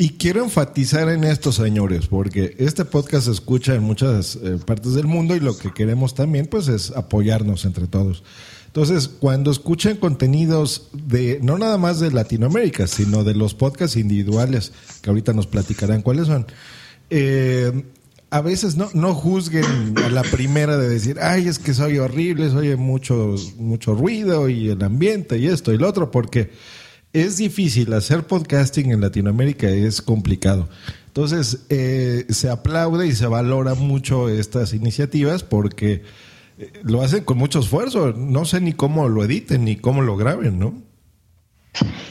Y 0.02 0.14
quiero 0.14 0.42
enfatizar 0.42 1.08
en 1.10 1.22
esto, 1.22 1.52
señores, 1.52 2.08
porque 2.08 2.56
este 2.58 2.84
podcast 2.84 3.26
se 3.26 3.30
escucha 3.30 3.76
en 3.76 3.84
muchas 3.84 4.34
eh, 4.34 4.58
partes 4.66 4.94
del 4.94 5.06
mundo 5.06 5.36
y 5.36 5.38
lo 5.38 5.56
que 5.56 5.72
queremos 5.72 6.16
también, 6.16 6.46
pues, 6.46 6.66
es 6.66 6.90
apoyarnos 6.90 7.64
entre 7.66 7.86
todos. 7.86 8.24
Entonces, 8.66 9.06
cuando 9.06 9.52
escuchen 9.52 9.98
contenidos 9.98 10.88
de, 10.92 11.38
no 11.40 11.56
nada 11.56 11.78
más 11.78 12.00
de 12.00 12.10
Latinoamérica, 12.10 12.88
sino 12.88 13.22
de 13.22 13.36
los 13.36 13.54
podcasts 13.54 13.96
individuales, 13.96 14.72
que 15.02 15.10
ahorita 15.10 15.34
nos 15.34 15.46
platicarán 15.46 16.02
cuáles 16.02 16.26
son, 16.26 16.48
eh, 17.08 17.84
a 18.30 18.40
veces 18.40 18.74
no, 18.74 18.90
no 18.94 19.14
juzguen 19.14 19.96
a 20.04 20.08
la 20.08 20.24
primera 20.24 20.78
de 20.78 20.88
decir, 20.88 21.18
ay, 21.20 21.46
es 21.46 21.60
que 21.60 21.74
soy 21.74 21.98
horrible, 21.98 22.50
soy 22.50 22.74
mucho, 22.74 23.36
mucho 23.56 23.94
ruido 23.94 24.48
y 24.48 24.68
el 24.68 24.82
ambiente 24.82 25.38
y 25.38 25.46
esto 25.46 25.72
y 25.72 25.78
lo 25.78 25.88
otro, 25.88 26.10
porque 26.10 26.50
es 27.12 27.36
difícil 27.36 27.92
hacer 27.92 28.26
podcasting 28.26 28.92
en 28.92 29.00
Latinoamérica, 29.00 29.68
es 29.68 30.00
complicado. 30.00 30.68
Entonces, 31.08 31.66
eh, 31.68 32.24
se 32.30 32.48
aplaude 32.48 33.06
y 33.06 33.12
se 33.12 33.26
valora 33.26 33.74
mucho 33.74 34.28
estas 34.30 34.72
iniciativas 34.72 35.42
porque 35.42 36.02
eh, 36.58 36.72
lo 36.82 37.02
hacen 37.02 37.24
con 37.24 37.36
mucho 37.36 37.60
esfuerzo. 37.60 38.12
No 38.12 38.46
sé 38.46 38.60
ni 38.62 38.72
cómo 38.72 39.08
lo 39.08 39.22
editen 39.24 39.64
ni 39.64 39.76
cómo 39.76 40.00
lo 40.00 40.16
graben, 40.16 40.58
¿no? 40.58 40.74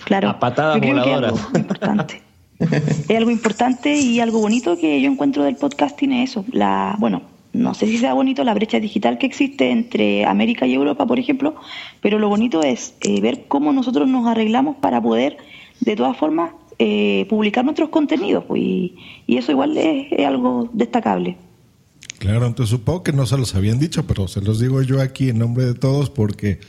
Claro. 0.05 0.29
A 0.29 0.39
patadas 0.39 0.75
Yo 0.75 0.81
creo 0.81 1.03
que 1.03 1.13
algo 1.13 1.39
importante. 1.55 2.21
es 2.59 3.17
algo 3.17 3.31
importante 3.31 3.95
y 3.95 4.19
algo 4.19 4.39
bonito 4.39 4.77
que 4.77 5.01
yo 5.01 5.09
encuentro 5.09 5.43
del 5.43 5.55
podcasting 5.55 6.13
es 6.13 6.31
eso. 6.31 6.45
La, 6.51 6.95
bueno, 6.99 7.23
no 7.53 7.73
sé 7.73 7.87
si 7.87 7.97
sea 7.97 8.13
bonito 8.13 8.43
la 8.43 8.53
brecha 8.53 8.79
digital 8.79 9.17
que 9.17 9.25
existe 9.25 9.71
entre 9.71 10.25
América 10.25 10.65
y 10.65 10.73
Europa, 10.73 11.05
por 11.05 11.19
ejemplo, 11.19 11.55
pero 12.01 12.17
lo 12.17 12.29
bonito 12.29 12.63
es 12.63 12.93
eh, 13.01 13.19
ver 13.19 13.45
cómo 13.47 13.73
nosotros 13.73 14.07
nos 14.07 14.25
arreglamos 14.27 14.77
para 14.77 15.01
poder, 15.01 15.37
de 15.81 15.95
todas 15.95 16.15
formas, 16.15 16.53
eh, 16.79 17.25
publicar 17.29 17.65
nuestros 17.65 17.89
contenidos. 17.89 18.45
pues, 18.45 18.61
Y, 18.61 18.95
eso 19.27 19.51
igual 19.51 19.77
es, 19.77 20.25
algo 20.25 20.69
destacable. 20.73 21.37
Claro, 22.19 22.45
entonces 22.47 22.71
supongo 22.71 23.03
que 23.03 23.13
no 23.13 23.25
se 23.25 23.37
los 23.37 23.55
habían 23.55 23.79
dicho, 23.79 24.05
pero 24.05 24.27
se 24.27 24.41
los 24.41 24.59
digo 24.59 24.81
yo 24.81 25.01
aquí 25.01 25.29
en 25.29 25.39
nombre 25.39 25.65
de 25.65 25.73
todos 25.73 26.09
porque 26.09 26.59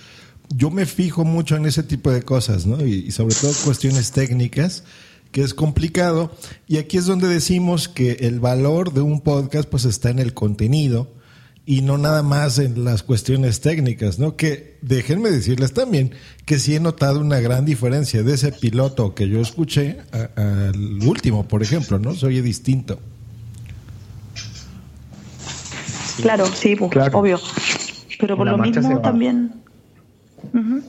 yo 0.55 0.71
me 0.71 0.87
fijo 0.87 1.25
mucho 1.25 1.57
en 1.57 1.67
ese 1.67 1.83
tipo 1.83 2.11
de 2.11 2.23
cosas, 2.23 2.67
¿no? 2.67 2.85
Y 2.85 3.11
sobre 3.11 3.35
todo 3.35 3.53
cuestiones 3.65 4.13
técnicas, 4.13 4.85
que 5.33 5.43
es 5.43 5.55
complicado. 5.55 6.31
Y 6.69 6.77
aquí 6.79 6.99
es 6.99 7.07
donde 7.07 7.27
decimos 7.27 7.89
que 7.89 8.13
el 8.21 8.39
valor 8.39 8.93
de 8.93 9.01
un 9.01 9.21
podcast 9.21 9.69
pues 9.69 9.85
está 9.85 10.11
en 10.11 10.19
el 10.21 10.35
contenido 10.35 11.11
y 11.65 11.81
no 11.83 11.97
nada 11.97 12.23
más 12.23 12.59
en 12.59 12.85
las 12.85 13.03
cuestiones 13.03 13.61
técnicas, 13.61 14.19
¿no? 14.19 14.37
Que 14.37 14.79
déjenme 14.83 15.31
decirles 15.31 15.73
también 15.73 16.13
que 16.45 16.59
sí 16.59 16.75
he 16.75 16.81
notado 16.81 17.21
una 17.21 17.39
gran 17.41 17.65
diferencia 17.65 18.23
de 18.23 18.35
ese 18.35 18.53
piloto 18.53 19.15
que 19.15 19.29
yo 19.29 19.41
escuché 19.41 19.99
al 20.37 20.99
último, 21.07 21.47
por 21.47 21.63
ejemplo, 21.63 21.99
¿no? 21.99 22.15
Se 22.15 22.27
oye 22.27 22.43
distinto. 22.43 22.99
Claro, 26.21 26.47
sí, 26.47 26.77
pues, 26.77 26.91
Claro. 26.91 27.19
obvio. 27.19 27.41
Pero 28.21 28.37
por 28.37 28.47
La 28.47 28.53
lo 28.53 28.59
mismo 28.59 29.01
también... 29.01 29.55
Ujú. 30.53 30.83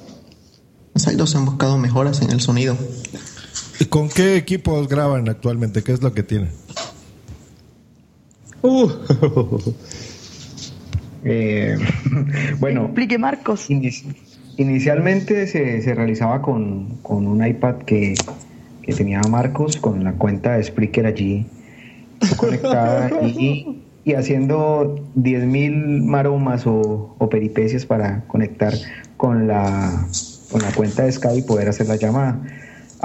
Exacto, 0.95 1.25
se 1.25 1.37
han 1.37 1.45
buscado 1.45 1.77
mejoras 1.77 2.21
en 2.21 2.31
el 2.31 2.41
sonido. 2.41 2.77
¿Y 3.79 3.85
¿Con 3.85 4.09
qué 4.09 4.35
equipos 4.37 4.87
graban 4.87 5.27
actualmente? 5.29 5.83
¿Qué 5.83 5.91
es 5.93 6.01
lo 6.01 6.13
que 6.13 6.23
tienen? 6.23 6.49
Uh. 8.61 8.89
Eh, 11.25 11.77
bueno, 12.59 12.83
Explique, 12.83 13.17
Marcos. 13.17 13.69
Inici- 13.69 14.13
Inicialmente 14.57 15.47
se, 15.47 15.81
se 15.81 15.95
realizaba 15.95 16.41
con, 16.41 16.97
con 16.97 17.27
un 17.27 17.45
iPad 17.47 17.75
que, 17.85 18.13
que 18.81 18.93
tenía 18.93 19.21
Marcos 19.29 19.77
con 19.77 20.03
la 20.03 20.11
cuenta 20.13 20.57
de 20.57 20.63
Spreaker 20.65 21.05
allí 21.05 21.45
conectada 22.35 23.09
y, 23.25 23.81
y 24.03 24.13
haciendo 24.15 24.99
10.000 25.15 26.03
maromas 26.03 26.67
o, 26.67 27.15
o 27.17 27.29
peripecias 27.29 27.85
para 27.85 28.25
conectar 28.27 28.73
con 29.15 29.47
la, 29.47 30.05
con 30.51 30.61
la 30.61 30.71
cuenta 30.73 31.03
de 31.03 31.11
Skype 31.13 31.37
y 31.39 31.41
poder 31.43 31.69
hacer 31.69 31.87
la 31.87 31.95
llamada. 31.95 32.37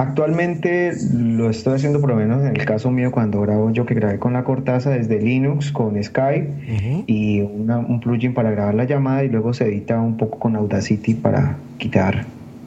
Actualmente 0.00 0.92
lo 1.12 1.50
estoy 1.50 1.74
haciendo 1.74 2.00
por 2.00 2.10
lo 2.10 2.14
menos 2.14 2.44
en 2.44 2.54
el 2.56 2.64
caso 2.64 2.88
mío 2.92 3.10
cuando 3.10 3.40
grabo 3.40 3.72
yo 3.72 3.84
que 3.84 3.94
grabé 3.94 4.20
con 4.20 4.32
la 4.32 4.44
Cortaza 4.44 4.90
desde 4.90 5.20
Linux 5.20 5.72
con 5.72 6.00
Skype 6.00 7.02
y 7.08 7.40
una- 7.40 7.78
un 7.78 7.98
plugin 7.98 8.32
para 8.32 8.52
grabar 8.52 8.76
la 8.76 8.84
llamada 8.84 9.24
y 9.24 9.28
luego 9.28 9.52
se 9.54 9.64
edita 9.66 10.00
un 10.00 10.16
poco 10.16 10.38
con 10.38 10.54
Audacity 10.54 11.14
para 11.14 11.56
quitar 11.78 12.26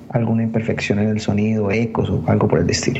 alguna 0.09 0.43
imperfección 0.43 0.99
en 0.99 1.07
el 1.07 1.21
sonido, 1.21 1.71
ecos 1.71 2.09
o 2.09 2.21
algo 2.27 2.49
por 2.49 2.59
el 2.59 2.69
estilo. 2.69 2.99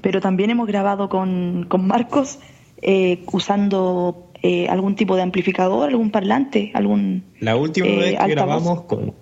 pero 0.00 0.20
también 0.20 0.48
hemos 0.50 0.68
grabado 0.68 1.08
con, 1.10 1.66
con 1.68 1.86
Marcos 1.86 2.38
eh, 2.80 3.24
usando 3.32 4.30
eh, 4.40 4.68
algún 4.68 4.94
tipo 4.94 5.16
de 5.16 5.22
amplificador, 5.22 5.88
algún 5.88 6.10
parlante, 6.12 6.70
algún... 6.74 7.24
La 7.40 7.56
última 7.56 7.88
eh, 7.88 7.96
vez 7.98 8.10
que 8.12 8.16
altavoz. 8.16 8.32
grabamos 8.62 8.80
con, 8.82 9.12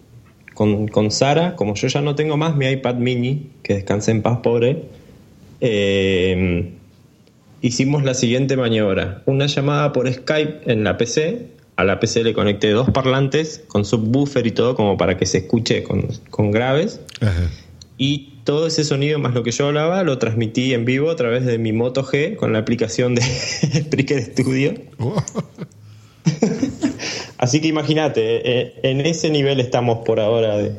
con, 0.55 0.89
con 0.89 1.11
Sara, 1.11 1.57
como 1.57 1.75
yo 1.75 1.89
ya 1.89 2.01
no 2.01 2.15
tengo 2.15 2.37
más 2.37 2.57
mi 2.57 2.67
iPad 2.67 2.95
mini, 2.97 3.51
que 3.63 3.75
descanse 3.75 4.11
en 4.11 4.23
paz, 4.23 4.39
pobre, 4.43 4.85
eh, 5.61 6.73
hicimos 7.61 8.05
la 8.05 8.15
siguiente 8.15 8.57
maniobra. 8.57 9.23
Una 9.27 9.47
llamada 9.47 9.93
por 9.93 10.13
Skype 10.13 10.71
en 10.71 10.85
la 10.85 10.97
PC. 10.97 11.49
A 11.77 11.83
la 11.83 11.99
PC 11.99 12.23
le 12.23 12.35
conecté 12.35 12.71
dos 12.71 12.91
parlantes 12.91 13.65
con 13.67 13.85
subwoofer 13.85 14.47
y 14.47 14.53
todo 14.53 14.77
como 14.77 14.97
para 14.97 15.17
que 15.17 15.27
se 15.27 15.39
escuche 15.39 15.83
con, 15.83 16.07
con 16.31 16.53
graves. 16.53 17.01
Ajá. 17.21 17.51
Y 17.97 18.35
todo 18.45 18.67
ese 18.67 18.85
sonido 18.85 19.19
más 19.19 19.35
lo 19.35 19.43
que 19.43 19.51
yo 19.51 19.67
hablaba 19.67 20.03
lo 20.03 20.19
transmití 20.19 20.75
en 20.75 20.85
vivo 20.85 21.11
a 21.11 21.17
través 21.17 21.47
de 21.47 21.59
mi 21.59 21.73
Moto 21.73 22.05
G 22.05 22.37
con 22.37 22.53
la 22.53 22.59
aplicación 22.61 23.15
de 23.15 23.23
Spreaker 23.85 24.23
Studio. 24.23 24.75
Así 27.45 27.61
que 27.61 27.69
imagínate, 27.69 28.23
eh, 28.43 28.75
en 28.83 29.03
ese 29.03 29.29
nivel 29.29 29.61
estamos 29.61 29.99
por 30.07 30.19
ahora 30.19 30.57
de, 30.57 30.73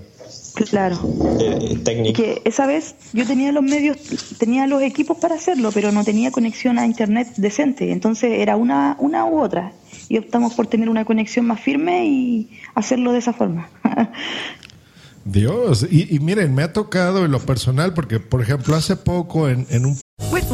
Claro. 0.67 0.97
de 1.38 1.73
Y 1.73 1.75
técnica. 1.78 2.23
que 2.23 2.41
esa 2.43 2.65
vez 2.65 2.95
yo 3.13 3.23
tenía 3.28 3.51
los 3.51 3.62
medios, 3.62 3.97
tenía 4.39 4.65
los 4.65 4.82
equipos 4.82 5.15
para 5.19 5.36
hacerlo, 5.36 5.69
pero 5.71 5.91
no 5.91 6.04
tenía 6.04 6.32
conexión 6.32 6.80
a 6.80 6.88
internet 6.88 7.28
decente. 7.38 7.91
Entonces 7.91 8.32
era 8.39 8.56
una, 8.56 8.95
una 8.99 9.25
u 9.25 9.39
otra. 9.39 9.73
Y 10.10 10.17
optamos 10.17 10.56
por 10.56 10.65
tener 10.65 10.89
una 10.89 11.06
conexión 11.06 11.45
más 11.45 11.60
firme 11.60 12.08
y 12.08 12.49
hacerlo 12.73 13.12
de 13.12 13.19
esa 13.19 13.34
forma. 13.34 13.69
Dios, 15.23 15.86
y, 15.89 16.15
y 16.15 16.19
miren, 16.19 16.54
me 16.56 16.63
ha 16.63 16.73
tocado 16.73 17.25
en 17.25 17.32
lo 17.32 17.39
personal, 17.39 17.93
porque 17.93 18.19
por 18.19 18.41
ejemplo 18.41 18.75
hace 18.75 18.95
poco 18.95 19.49
en, 19.49 19.67
en 19.69 19.86
un 19.86 19.99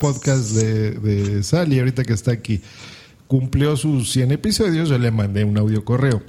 Podcast 0.00 0.52
de, 0.52 0.92
de 0.92 1.42
Sally, 1.44 1.78
ahorita 1.78 2.02
que 2.02 2.14
está 2.14 2.32
aquí, 2.32 2.60
cumplió 3.28 3.76
sus 3.76 4.10
100 4.10 4.32
episodios, 4.32 4.88
yo 4.88 4.98
le 4.98 5.12
mandé 5.12 5.44
un 5.44 5.56
audio 5.56 5.84
correo. 5.84 6.20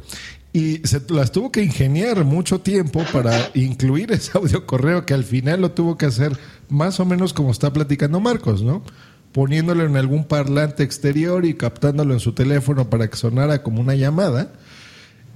Y 0.53 0.81
se 0.84 1.01
las 1.10 1.31
tuvo 1.31 1.51
que 1.51 1.63
ingeniar 1.63 2.25
mucho 2.25 2.60
tiempo 2.60 3.03
para 3.13 3.49
incluir 3.53 4.12
ese 4.12 4.31
audio 4.38 4.67
correo 4.67 5.05
que 5.05 5.13
al 5.13 5.23
final 5.23 5.62
lo 5.62 5.71
tuvo 5.71 5.97
que 5.97 6.05
hacer 6.05 6.38
más 6.69 6.99
o 6.99 7.05
menos 7.05 7.34
como 7.34 7.51
está 7.51 7.71
platicando 7.71 8.19
Marcos, 8.19 8.62
¿no? 8.62 8.84
Poniéndolo 9.31 9.86
en 9.86 9.95
algún 9.95 10.25
parlante 10.25 10.84
exterior 10.84 11.45
y 11.45 11.53
captándolo 11.53 12.13
en 12.13 12.19
su 12.19 12.34
teléfono 12.34 12.89
para 12.89 13.10
que 13.10 13.15
sonara 13.15 13.63
como 13.63 13.79
una 13.79 13.95
llamada. 13.95 14.51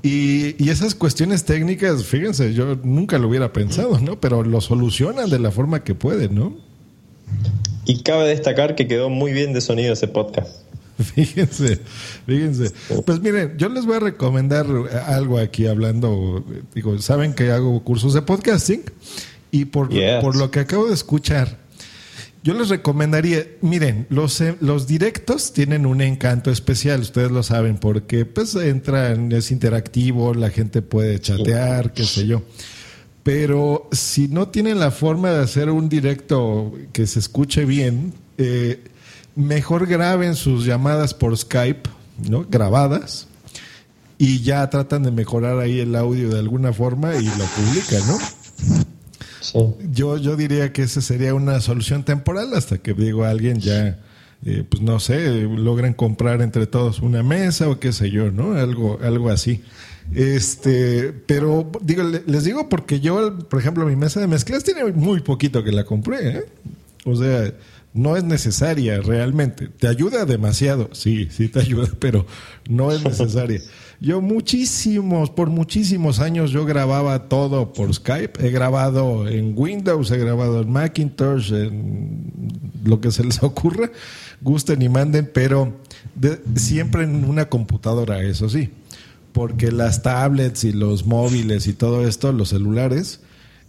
Y, 0.03 0.61
y 0.63 0.69
esas 0.69 0.93
cuestiones 0.93 1.45
técnicas, 1.45 2.03
fíjense, 2.03 2.53
yo 2.53 2.75
nunca 2.83 3.17
lo 3.17 3.29
hubiera 3.29 3.53
pensado, 3.53 3.99
¿no? 3.99 4.19
Pero 4.19 4.43
lo 4.43 4.59
solucionan 4.59 5.29
de 5.29 5.39
la 5.39 5.49
forma 5.49 5.83
que 5.83 5.95
pueden, 5.95 6.35
¿no? 6.35 6.64
Y 7.85 8.01
cabe 8.01 8.27
destacar 8.27 8.75
que 8.75 8.87
quedó 8.87 9.09
muy 9.09 9.31
bien 9.31 9.53
de 9.53 9.61
sonido 9.61 9.93
ese 9.93 10.07
podcast. 10.07 10.65
Fíjense, 10.97 11.81
fíjense. 12.25 12.71
Pues 13.05 13.19
miren, 13.19 13.57
yo 13.57 13.67
les 13.67 13.85
voy 13.85 13.97
a 13.97 13.99
recomendar 13.99 14.65
algo 15.07 15.37
aquí 15.37 15.67
hablando. 15.67 16.45
Digo, 16.73 16.97
saben 16.99 17.33
que 17.33 17.51
hago 17.51 17.83
cursos 17.83 18.13
de 18.13 18.21
podcasting 18.21 18.81
y 19.51 19.65
por, 19.65 19.89
por 20.21 20.37
lo 20.37 20.51
que 20.51 20.61
acabo 20.61 20.87
de 20.87 20.93
escuchar, 20.93 21.57
yo 22.45 22.53
les 22.53 22.69
recomendaría, 22.69 23.47
miren, 23.61 24.05
los, 24.09 24.39
eh, 24.39 24.55
los 24.61 24.85
directos 24.85 25.51
tienen 25.51 25.87
un 25.87 25.99
encanto 25.99 26.51
especial, 26.51 27.01
ustedes 27.01 27.31
lo 27.31 27.41
saben, 27.41 27.77
porque 27.77 28.23
pues 28.25 28.53
entran, 28.55 29.31
es 29.31 29.49
interactivo, 29.49 30.33
la 30.33 30.51
gente 30.51 30.83
puede 30.83 31.19
chatear, 31.19 31.91
qué 31.91 32.03
sé 32.05 32.27
yo. 32.27 32.43
Pero 33.25 33.89
si 33.91 34.27
no 34.27 34.49
tienen 34.49 34.79
la 34.79 34.91
forma 34.91 35.31
de 35.31 35.43
hacer 35.43 35.71
un 35.71 35.89
directo 35.89 36.71
que 36.93 37.07
se 37.07 37.17
escuche 37.17 37.65
bien, 37.65 38.13
eh, 38.37 38.83
mejor 39.35 39.87
graben 39.87 40.35
sus 40.35 40.63
llamadas 40.63 41.15
por 41.15 41.35
Skype, 41.35 41.89
¿no? 42.29 42.45
Grabadas. 42.47 43.25
Y 44.19 44.43
ya 44.43 44.69
tratan 44.69 45.01
de 45.01 45.09
mejorar 45.09 45.57
ahí 45.57 45.79
el 45.79 45.95
audio 45.95 46.29
de 46.29 46.37
alguna 46.37 46.71
forma 46.71 47.15
y 47.15 47.25
lo 47.25 47.45
publican, 47.45 48.01
¿no? 48.07 49.73
Yo, 49.91 50.17
yo 50.17 50.35
diría 50.35 50.71
que 50.71 50.83
esa 50.83 51.01
sería 51.01 51.33
una 51.33 51.59
solución 51.61 52.03
temporal 52.03 52.53
hasta 52.53 52.77
que 52.77 52.93
digo 52.93 53.25
alguien 53.25 53.59
ya, 53.59 53.97
eh, 54.43 54.63
pues 54.67 54.81
no 54.81 54.99
sé, 54.99 55.43
logren 55.43 55.93
comprar 55.93 56.41
entre 56.41 56.67
todos 56.67 56.99
una 56.99 57.23
mesa 57.23 57.69
o 57.69 57.79
qué 57.79 57.93
sé 57.93 58.11
yo, 58.11 58.31
¿no? 58.31 58.53
Algo, 58.53 58.99
algo 59.01 59.29
así. 59.29 59.61
Este, 60.13 61.13
pero 61.25 61.71
digo, 61.81 62.03
les 62.03 62.43
digo 62.43 62.69
porque 62.69 62.99
yo, 62.99 63.39
por 63.49 63.59
ejemplo, 63.59 63.85
mi 63.85 63.95
mesa 63.95 64.19
de 64.19 64.27
mezclas 64.27 64.63
tiene 64.63 64.83
muy 64.91 65.21
poquito 65.21 65.63
que 65.63 65.71
la 65.71 65.83
compré, 65.83 66.27
¿eh? 66.29 66.45
O 67.05 67.15
sea, 67.15 67.53
no 67.95 68.17
es 68.17 68.25
necesaria 68.25 68.99
realmente. 68.99 69.69
Te 69.69 69.87
ayuda 69.87 70.25
demasiado, 70.25 70.89
sí, 70.91 71.29
sí 71.31 71.47
te 71.47 71.61
ayuda, 71.61 71.87
pero 71.99 72.27
no 72.69 72.91
es 72.91 73.03
necesaria. 73.03 73.61
Yo 74.01 74.21
muchísimos, 74.21 75.29
por 75.29 75.49
muchísimos 75.49 76.19
años 76.19 76.51
yo 76.51 76.65
grababa 76.65 77.29
todo 77.29 77.71
por 77.71 77.93
Skype. 77.93 78.45
He 78.45 78.51
grabado 78.51 79.27
en 79.29 79.53
Windows, 79.55 80.11
he 80.11 80.17
grabado 80.17 80.61
en 80.61 80.71
Macintosh, 80.71 81.53
en 81.53 82.51
lo 82.83 82.99
que 82.99 83.11
se 83.11 83.23
les 83.23 83.41
ocurra, 83.43 83.89
gusten 84.41 84.81
y 84.81 84.89
manden, 84.89 85.31
pero 85.33 85.73
siempre 86.55 87.05
en 87.05 87.23
una 87.23 87.47
computadora, 87.47 88.21
eso 88.21 88.49
sí. 88.49 88.71
Porque 89.31 89.71
las 89.71 90.03
tablets 90.03 90.65
y 90.65 90.73
los 90.73 91.05
móviles 91.05 91.67
y 91.67 91.73
todo 91.73 92.05
esto, 92.05 92.33
los 92.33 92.49
celulares, 92.49 93.21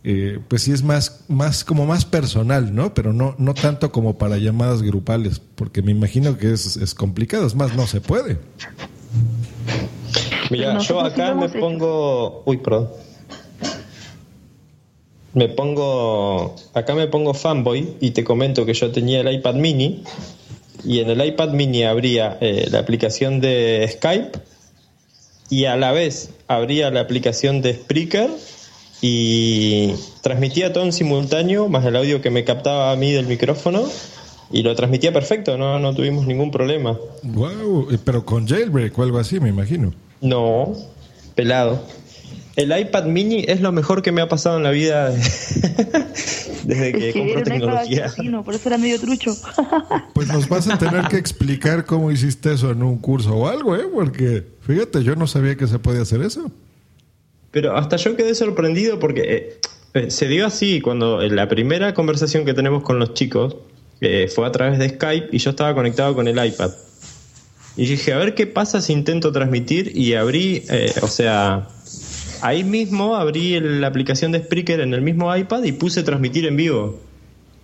eh, 0.08 0.38
pues 0.46 0.62
sí 0.62 0.70
es 0.70 0.84
más, 0.84 1.24
más 1.26 1.64
como 1.64 1.84
más 1.84 2.04
personal, 2.04 2.72
¿no? 2.72 2.94
Pero 2.94 3.12
no, 3.12 3.34
no 3.38 3.54
tanto 3.54 3.90
como 3.90 4.16
para 4.16 4.38
llamadas 4.38 4.82
grupales, 4.82 5.42
porque 5.56 5.82
me 5.82 5.90
imagino 5.90 6.38
que 6.38 6.52
es, 6.52 6.76
es 6.76 6.94
complicado, 6.94 7.44
es 7.44 7.56
más, 7.56 7.74
no 7.74 7.88
se 7.88 8.00
puede. 8.00 8.38
Mira, 10.48 10.78
yo 10.78 11.00
acá 11.00 11.34
me 11.34 11.48
pongo. 11.48 12.44
Uy, 12.46 12.58
perdón. 12.58 12.88
Me 15.34 15.48
pongo. 15.48 16.54
Acá 16.72 16.94
me 16.94 17.08
pongo 17.08 17.34
fanboy 17.34 17.96
y 18.00 18.12
te 18.12 18.22
comento 18.22 18.64
que 18.64 18.74
yo 18.74 18.92
tenía 18.92 19.22
el 19.22 19.32
iPad 19.34 19.56
mini 19.56 20.04
y 20.84 21.00
en 21.00 21.10
el 21.10 21.26
iPad 21.26 21.48
mini 21.48 21.82
habría 21.82 22.38
eh, 22.40 22.68
la 22.70 22.78
aplicación 22.78 23.40
de 23.40 23.84
Skype 23.92 24.38
y 25.50 25.64
a 25.64 25.74
la 25.74 25.90
vez 25.90 26.30
habría 26.46 26.92
la 26.92 27.00
aplicación 27.00 27.60
de 27.60 27.74
Spreaker 27.74 28.30
y 29.00 29.94
transmitía 30.22 30.72
todo 30.72 30.84
en 30.84 30.92
simultáneo, 30.92 31.68
más 31.68 31.84
el 31.84 31.96
audio 31.96 32.20
que 32.20 32.30
me 32.30 32.44
captaba 32.44 32.92
a 32.92 32.96
mí 32.96 33.12
del 33.12 33.26
micrófono, 33.26 33.84
y 34.50 34.62
lo 34.62 34.74
transmitía 34.74 35.12
perfecto, 35.12 35.58
no, 35.58 35.78
no 35.78 35.94
tuvimos 35.94 36.26
ningún 36.26 36.50
problema. 36.50 36.98
Wow, 37.22 37.88
pero 38.04 38.24
con 38.24 38.46
jailbreak 38.46 38.98
o 38.98 39.02
algo 39.02 39.18
así, 39.18 39.40
me 39.40 39.48
imagino. 39.48 39.92
No, 40.20 40.74
pelado. 41.34 41.82
El 42.56 42.76
iPad 42.76 43.04
mini 43.04 43.44
es 43.46 43.60
lo 43.60 43.70
mejor 43.70 44.00
que 44.00 44.12
me 44.12 44.22
ha 44.22 44.28
pasado 44.30 44.56
en 44.56 44.62
la 44.62 44.70
vida 44.70 45.10
desde 46.64 46.92
que, 46.92 47.12
compro 47.12 47.42
tecnología. 47.42 48.10
por 48.42 48.54
eso 48.54 48.68
era 48.68 48.78
medio 48.78 48.98
trucho. 48.98 49.36
pues 50.14 50.28
nos 50.28 50.48
vas 50.48 50.66
a 50.68 50.78
tener 50.78 51.06
que 51.08 51.18
explicar 51.18 51.84
cómo 51.84 52.10
hiciste 52.10 52.54
eso 52.54 52.70
en 52.70 52.82
un 52.82 52.96
curso 52.96 53.36
o 53.36 53.46
algo, 53.46 53.76
¿eh? 53.76 53.84
Porque 53.92 54.42
fíjate, 54.62 55.04
yo 55.04 55.16
no 55.16 55.26
sabía 55.26 55.56
que 55.56 55.66
se 55.66 55.78
podía 55.78 56.00
hacer 56.00 56.22
eso. 56.22 56.50
Pero 57.50 57.76
hasta 57.76 57.96
yo 57.96 58.16
quedé 58.16 58.34
sorprendido 58.34 58.98
porque 58.98 59.22
eh, 59.22 59.60
eh, 59.94 60.10
se 60.10 60.28
dio 60.28 60.46
así 60.46 60.80
cuando 60.80 61.22
en 61.22 61.36
la 61.36 61.48
primera 61.48 61.94
conversación 61.94 62.44
que 62.44 62.54
tenemos 62.54 62.82
con 62.82 62.98
los 62.98 63.14
chicos 63.14 63.56
eh, 64.00 64.28
fue 64.32 64.46
a 64.46 64.52
través 64.52 64.78
de 64.78 64.90
Skype 64.90 65.28
y 65.32 65.38
yo 65.38 65.50
estaba 65.50 65.74
conectado 65.74 66.14
con 66.14 66.28
el 66.28 66.44
iPad. 66.44 66.72
Y 67.76 67.86
dije, 67.86 68.12
a 68.12 68.18
ver 68.18 68.34
qué 68.34 68.46
pasa 68.46 68.80
si 68.80 68.92
intento 68.92 69.32
transmitir 69.32 69.92
y 69.94 70.14
abrí, 70.14 70.64
o 71.02 71.08
sea, 71.08 71.68
ahí 72.40 72.64
mismo 72.64 73.16
abrí 73.16 73.60
la 73.60 73.86
aplicación 73.86 74.32
de 74.32 74.38
Spreaker 74.38 74.80
en 74.80 74.94
el 74.94 75.02
mismo 75.02 75.34
iPad 75.34 75.62
y 75.64 75.72
puse 75.72 76.02
transmitir 76.02 76.46
en 76.46 76.56
vivo. 76.56 76.98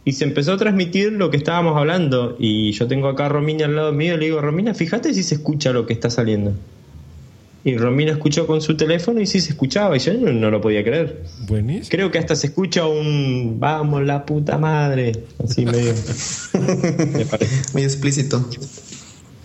Y 0.05 0.13
se 0.13 0.25
empezó 0.25 0.53
a 0.55 0.57
transmitir 0.57 1.13
lo 1.13 1.31
que 1.31 1.37
estábamos 1.37 1.77
hablando. 1.77 2.37
Y 2.39 2.73
yo 2.73 2.89
tengo 2.89 3.09
acá 3.09 3.27
a 3.27 3.29
Romina 3.29 3.67
al 3.67 3.77
lado 3.77 3.93
mío 3.93 4.15
y 4.15 4.19
le 4.19 4.25
digo, 4.27 4.41
Romina, 4.41 4.75
fíjate 4.75 5.15
si 5.15 5.23
se 5.23 5.37
escucha 5.37 5.73
lo 5.73 5.87
que 5.87 5.93
está 5.93 6.11
saliendo. 6.11 6.53
Y 7.65 7.77
Romina 7.77 8.13
escuchó 8.13 8.47
con 8.47 8.61
su 8.61 8.77
teléfono 8.77 9.21
y 9.21 9.27
sí 9.27 9.41
se 9.41 9.51
escuchaba 9.51 9.97
y 9.97 10.01
yo 10.01 10.15
no, 10.15 10.51
lo 10.51 10.61
podía 10.61 10.83
creer. 10.83 11.23
Buenísimo. 11.47 11.89
Creo 11.91 12.11
que 12.11 12.19
hasta 12.19 12.35
se 12.35 12.49
escucha 12.49 12.87
un 12.87 13.59
vamos 13.61 14.03
la 14.03 14.27
puta 14.27 14.59
madre. 14.59 15.13
Así 15.43 15.65
medio. 15.65 15.95
me 17.13 17.25
parece. 17.25 17.73
Muy 17.73 17.83
explícito. 17.85 18.45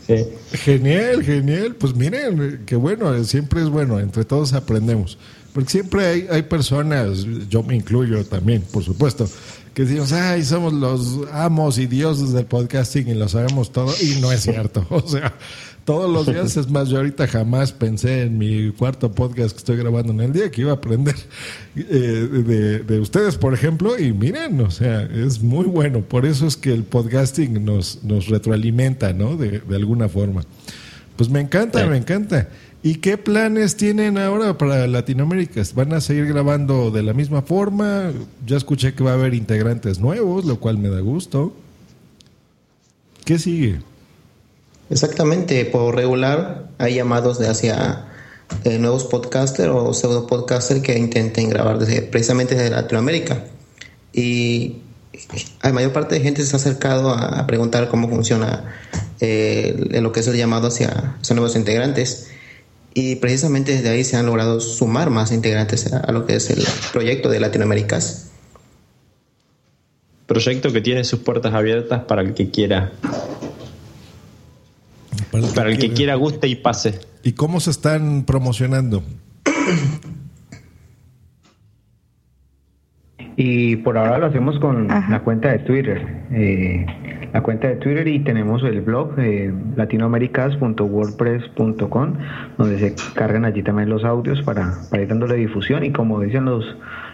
Sí. 0.08 0.26
Genial, 0.54 1.24
genial. 1.24 1.76
Pues 1.76 1.96
miren, 1.96 2.64
qué 2.66 2.76
bueno, 2.76 3.24
siempre 3.24 3.62
es 3.62 3.70
bueno, 3.70 4.00
entre 4.00 4.26
todos 4.26 4.54
aprendemos. 4.54 5.20
Porque 5.54 5.70
siempre 5.70 6.06
hay, 6.06 6.28
hay 6.30 6.44
personas, 6.44 7.26
yo 7.50 7.64
me 7.64 7.76
incluyo 7.76 8.24
también, 8.26 8.62
por 8.72 8.84
supuesto, 8.84 9.28
que 9.74 9.86
decimos, 9.86 10.12
ay, 10.12 10.44
somos 10.44 10.74
los 10.74 11.20
amos 11.32 11.78
y 11.78 11.86
dioses 11.86 12.32
del 12.32 12.46
podcasting 12.46 13.08
y 13.10 13.14
lo 13.14 13.28
sabemos 13.28 13.72
todo, 13.72 13.94
y 14.02 14.20
no 14.20 14.32
es 14.32 14.42
cierto. 14.42 14.86
O 14.90 15.08
sea, 15.08 15.36
todos 15.88 16.12
los 16.12 16.26
días. 16.28 16.58
Es 16.58 16.70
más, 16.70 16.90
yo 16.90 16.98
ahorita 16.98 17.28
jamás 17.28 17.72
pensé 17.72 18.24
en 18.24 18.38
mi 18.38 18.72
cuarto 18.72 19.10
podcast 19.10 19.52
que 19.52 19.60
estoy 19.60 19.78
grabando 19.78 20.12
en 20.12 20.20
el 20.20 20.34
día 20.34 20.52
que 20.52 20.62
iba 20.62 20.72
a 20.72 20.76
aprender 20.76 21.16
eh, 21.78 22.84
de, 22.86 23.00
ustedes, 23.00 23.38
por 23.38 23.54
ejemplo. 23.54 23.98
Y 23.98 24.12
miren, 24.12 24.60
o 24.60 24.70
sea, 24.70 25.04
es 25.04 25.42
muy 25.42 25.66
bueno. 25.66 26.02
Por 26.02 26.26
eso 26.26 26.46
es 26.46 26.58
que 26.58 26.74
el 26.74 26.84
podcasting 26.84 27.64
nos, 27.64 28.04
nos 28.04 28.28
retroalimenta, 28.28 29.14
¿no? 29.14 29.38
De, 29.38 29.62
alguna 29.74 30.10
forma. 30.10 30.42
Pues 31.16 31.30
me 31.30 31.40
encanta, 31.40 31.86
me 31.88 31.98
encanta. 31.98 32.50
¿Y 32.84 32.96
qué 32.96 33.18
planes 33.18 33.78
tienen 33.78 34.18
ahora 34.18 34.58
para 34.58 34.88
Latinoamérica? 34.88 35.62
¿Van 35.74 35.94
a 35.94 36.02
seguir 36.02 36.26
grabando 36.26 36.92
de 36.92 37.02
la 37.02 37.14
misma 37.14 37.44
forma? 37.44 38.12
Ya 38.46 38.58
escuché 38.58 38.94
que 38.94 39.06
va 39.06 39.12
a 39.12 39.14
haber 39.14 39.34
integrantes 39.34 40.00
nuevos, 40.00 40.44
lo 40.44 40.60
cual 40.60 40.78
me 40.78 40.90
da 40.90 41.00
gusto. 41.00 41.56
¿Qué 43.24 43.40
sigue? 43.40 43.80
Exactamente, 44.90 45.66
por 45.66 45.96
regular 45.96 46.70
hay 46.78 46.96
llamados 46.96 47.40
de 47.40 47.50
hacia 47.50 48.06
eh, 48.64 48.80
nuevos 48.80 49.04
podcasters 49.06 49.72
o 49.74 49.94
pseudo 49.94 50.28
podcasters 50.28 50.82
que 50.82 50.98
intenten 50.98 51.50
grabar 51.50 51.80
desde, 51.80 52.04
precisamente 52.04 52.56
desde 52.56 52.70
Latinoamérica. 52.70 53.44
Y 54.14 54.78
la 55.62 55.74
mayor 55.74 55.92
parte 55.92 56.16
de 56.16 56.22
gente 56.22 56.44
se 56.44 56.56
ha 56.56 56.60
acercado 56.60 57.10
a, 57.10 57.46
preguntar 57.48 57.90
cómo 57.90 58.08
funciona 58.10 58.76
eh, 59.20 59.76
lo 60.02 60.12
que 60.12 60.22
es 60.22 60.28
el 60.28 60.38
llamado 60.38 60.68
hacia, 60.68 61.18
nuevos 61.32 61.56
integrantes. 61.56 62.30
Y 62.94 63.18
precisamente 63.18 63.74
desde 63.74 63.90
ahí 63.90 64.04
se 64.04 64.16
han 64.16 64.26
logrado 64.26 64.60
sumar 64.60 65.10
más 65.10 65.32
integrantes 65.32 65.92
a 65.94 66.12
lo 66.12 66.26
que 66.26 66.36
es 66.36 66.50
el 66.50 66.66
proyecto 66.94 67.30
de 67.30 67.40
Latinoaméricas. 67.40 68.30
Proyecto 70.26 70.74
que 70.74 70.82
tiene 70.82 71.04
sus 71.04 71.20
puertas 71.20 71.54
abiertas 71.54 72.04
para 72.06 72.22
el 72.22 72.34
que 72.34 72.50
quiera 72.50 72.92
para 75.56 75.70
el, 75.70 75.78
que, 75.78 75.92
quiera 75.92 76.16
guste 76.16 76.48
y 76.48 76.56
pase. 76.56 77.00
¿Y 77.24 77.34
cómo 77.34 77.60
se 77.60 77.72
están 77.72 78.24
promocionando? 78.26 79.04
Y 83.40 83.76
por 83.78 84.00
ahora 84.00 84.18
lo 84.18 84.26
hacemos 84.26 84.60
con 84.60 84.88
la 84.88 85.22
cuenta 85.24 85.52
de 85.52 85.60
Twitter. 85.60 86.04
Eh, 86.32 86.88
la 87.32 87.42
cuenta 87.42 87.68
de 87.68 87.76
Twitter 87.76 88.08
y 88.08 88.18
tenemos 88.20 88.64
el 88.64 88.82
blog 88.82 89.14
eh, 89.20 89.54
latinoamericas.wordpress.com 89.76 92.14
donde 92.58 92.80
se 92.80 92.96
cargan 93.14 93.46
allí 93.46 93.62
también 93.62 93.90
los 93.90 94.04
audios 94.04 94.42
para, 94.42 94.74
para 94.90 95.04
ir 95.04 95.10
dándole 95.10 95.36
difusión 95.36 95.84
y 95.84 95.92
como 95.92 96.20
dicen 96.22 96.46
los, 96.46 96.66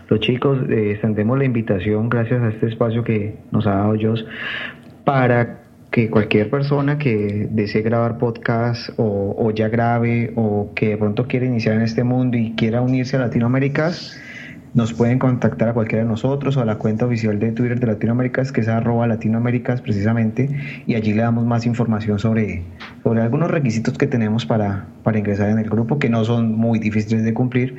los 0.07 0.21
chicos, 0.21 0.59
eh, 0.69 0.91
extendemos 0.91 1.37
la 1.37 1.43
invitación 1.43 2.07
gracias 2.09 2.41
a 2.41 2.47
este 2.49 2.67
espacio 2.67 3.03
que 3.03 3.39
nos 3.51 3.67
ha 3.67 3.71
dado 3.71 3.95
Joss 4.01 4.25
para 5.03 5.62
que 5.93 6.09
cualquier 6.09 6.49
persona 6.49 6.97
que 6.97 7.47
desee 7.51 7.83
grabar 7.83 8.17
podcast 8.17 8.89
o, 8.97 9.51
ya 9.51 9.69
grabe 9.69 10.33
o 10.35 10.71
que 10.73 10.89
de 10.89 10.97
pronto 10.97 11.27
quiera 11.27 11.45
iniciar 11.45 11.75
en 11.75 11.83
este 11.83 12.03
mundo 12.03 12.35
y 12.35 12.53
quiera 12.53 12.81
unirse 12.81 13.15
a 13.15 13.19
Latinoamérica, 13.19 13.91
nos 14.73 14.91
pueden 14.91 15.19
contactar 15.19 15.69
a 15.69 15.73
cualquiera 15.75 16.03
de 16.03 16.09
nosotros 16.09 16.57
o 16.57 16.61
a 16.61 16.65
la 16.65 16.79
cuenta 16.79 17.05
oficial 17.05 17.37
de 17.37 17.51
Twitter 17.51 17.79
de 17.79 17.85
Latinoaméricas, 17.85 18.51
que 18.51 18.61
es 18.61 18.69
arroba 18.69 19.05
Latinoaméricas 19.05 19.81
precisamente, 19.81 20.49
y 20.87 20.95
allí 20.95 21.13
le 21.13 21.21
damos 21.21 21.45
más 21.45 21.67
información 21.67 22.17
sobre, 22.17 22.63
sobre 23.03 23.21
algunos 23.21 23.51
requisitos 23.51 23.95
que 23.95 24.07
tenemos 24.07 24.47
para, 24.47 24.87
para 25.03 25.19
ingresar 25.19 25.51
en 25.51 25.59
el 25.59 25.69
grupo, 25.69 25.99
que 25.99 26.09
no 26.09 26.25
son 26.25 26.55
muy 26.55 26.79
difíciles 26.79 27.23
de 27.23 27.35
cumplir, 27.35 27.77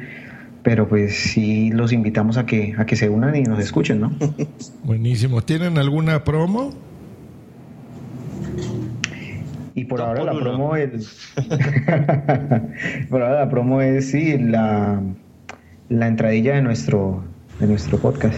pero 0.63 0.87
pues 0.87 1.17
sí 1.17 1.73
los 1.73 1.93
invitamos 1.93 2.37
a 2.37 2.47
que, 2.47 2.77
a 2.79 2.87
que 2.87 2.95
se 2.95 3.09
unan 3.09 3.35
y 3.35 3.43
nos 3.43 3.59
escuchen, 3.59 4.01
¿no? 4.01 4.13
Buenísimo. 4.85 5.43
¿Tienen 5.43 5.79
alguna 5.79 6.23
promo? 6.23 6.94
Y 9.77 9.85
por 9.87 10.01
ahora 10.01 10.23
la 10.25 10.33
promo 10.39 10.77
es. 10.77 11.33
por 13.11 13.23
ahora 13.23 13.41
la 13.41 13.51
promo 13.51 13.81
es 13.83 14.11
sí, 14.11 14.39
la, 14.39 15.01
la 15.89 16.07
entradilla 16.07 16.55
de 16.55 16.63
nuestro, 16.63 17.25
de 17.59 17.67
nuestro 17.67 17.99
podcast. 17.99 18.37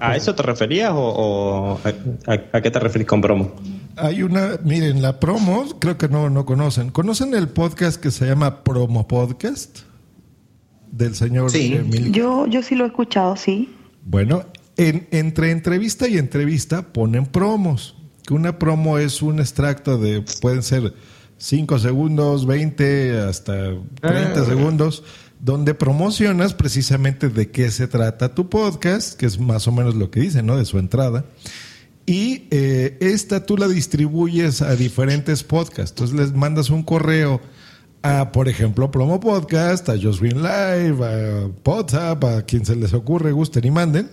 ¿A 0.00 0.16
eso 0.16 0.34
te 0.34 0.42
referías 0.42 0.90
o, 0.92 0.98
o 0.98 1.80
a, 1.84 2.32
a- 2.32 2.56
a 2.58 2.60
qué 2.60 2.70
te 2.70 2.78
referís 2.80 3.06
con 3.06 3.20
promo? 3.20 3.52
Hay 3.96 4.22
una, 4.22 4.58
miren, 4.64 5.02
la 5.02 5.18
promo, 5.20 5.64
creo 5.80 5.98
que 5.98 6.08
no, 6.08 6.30
no 6.30 6.44
conocen. 6.46 6.90
¿Conocen 6.90 7.34
el 7.34 7.48
podcast 7.48 8.00
que 8.00 8.10
se 8.10 8.26
llama 8.26 8.62
Promo 8.62 9.06
Podcast? 9.08 9.80
Del 10.90 11.14
señor 11.14 11.54
Emilio 11.54 12.12
Yo, 12.12 12.46
yo 12.46 12.62
sí 12.62 12.74
lo 12.74 12.84
he 12.84 12.86
escuchado, 12.88 13.36
sí. 13.36 13.74
Bueno, 14.04 14.44
en- 14.76 15.06
entre 15.10 15.50
entrevista 15.50 16.08
y 16.08 16.18
entrevista 16.18 16.82
ponen 16.92 17.26
promos. 17.26 17.96
Que 18.28 18.34
una 18.34 18.58
promo 18.58 18.98
es 18.98 19.22
un 19.22 19.40
extracto 19.40 19.96
de, 19.96 20.22
pueden 20.42 20.62
ser 20.62 20.92
5 21.38 21.78
segundos, 21.78 22.44
20, 22.44 23.20
hasta 23.20 23.70
30 24.02 24.42
Ah. 24.42 24.44
segundos, 24.44 25.02
donde 25.40 25.72
promocionas 25.72 26.52
precisamente 26.52 27.30
de 27.30 27.50
qué 27.50 27.70
se 27.70 27.88
trata 27.88 28.34
tu 28.34 28.50
podcast, 28.50 29.18
que 29.18 29.24
es 29.24 29.38
más 29.40 29.66
o 29.66 29.72
menos 29.72 29.94
lo 29.94 30.10
que 30.10 30.20
dice, 30.20 30.42
¿no? 30.42 30.58
De 30.58 30.66
su 30.66 30.78
entrada. 30.78 31.24
Y 32.04 32.42
eh, 32.50 32.98
esta 33.00 33.46
tú 33.46 33.56
la 33.56 33.66
distribuyes 33.66 34.60
a 34.60 34.76
diferentes 34.76 35.42
podcasts. 35.42 35.92
Entonces 35.92 36.14
les 36.14 36.34
mandas 36.34 36.68
un 36.68 36.82
correo 36.82 37.40
a, 38.02 38.30
por 38.32 38.46
ejemplo, 38.50 38.90
Promo 38.90 39.20
Podcast, 39.20 39.88
a 39.88 39.94
Just 39.98 40.20
Green 40.20 40.42
Live, 40.42 40.98
a 41.02 41.48
WhatsApp, 41.64 42.22
a 42.24 42.42
quien 42.42 42.66
se 42.66 42.76
les 42.76 42.92
ocurre, 42.92 43.32
gusten 43.32 43.64
y 43.64 43.70
manden. 43.70 44.10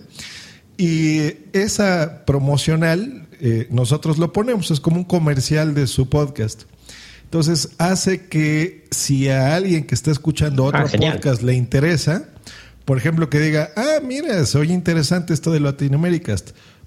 Y 0.78 1.32
esa 1.54 2.24
promocional, 2.26 3.25
eh, 3.40 3.66
nosotros 3.70 4.18
lo 4.18 4.32
ponemos, 4.32 4.70
es 4.70 4.80
como 4.80 4.96
un 4.96 5.04
comercial 5.04 5.74
de 5.74 5.86
su 5.86 6.08
podcast. 6.08 6.62
Entonces 7.24 7.70
hace 7.78 8.26
que 8.28 8.84
si 8.90 9.28
a 9.28 9.56
alguien 9.56 9.84
que 9.84 9.94
está 9.94 10.10
escuchando 10.10 10.64
otro 10.64 10.84
Ah, 10.84 10.88
genial. 10.88 11.14
podcast 11.14 11.42
le 11.42 11.54
interesa, 11.54 12.28
por 12.84 12.98
ejemplo, 12.98 13.28
que 13.28 13.40
diga, 13.40 13.70
ah, 13.76 14.00
mira, 14.04 14.44
se 14.46 14.58
oye 14.58 14.72
interesante 14.72 15.34
esto 15.34 15.50
de 15.50 15.58
Latinoamérica, 15.60 16.36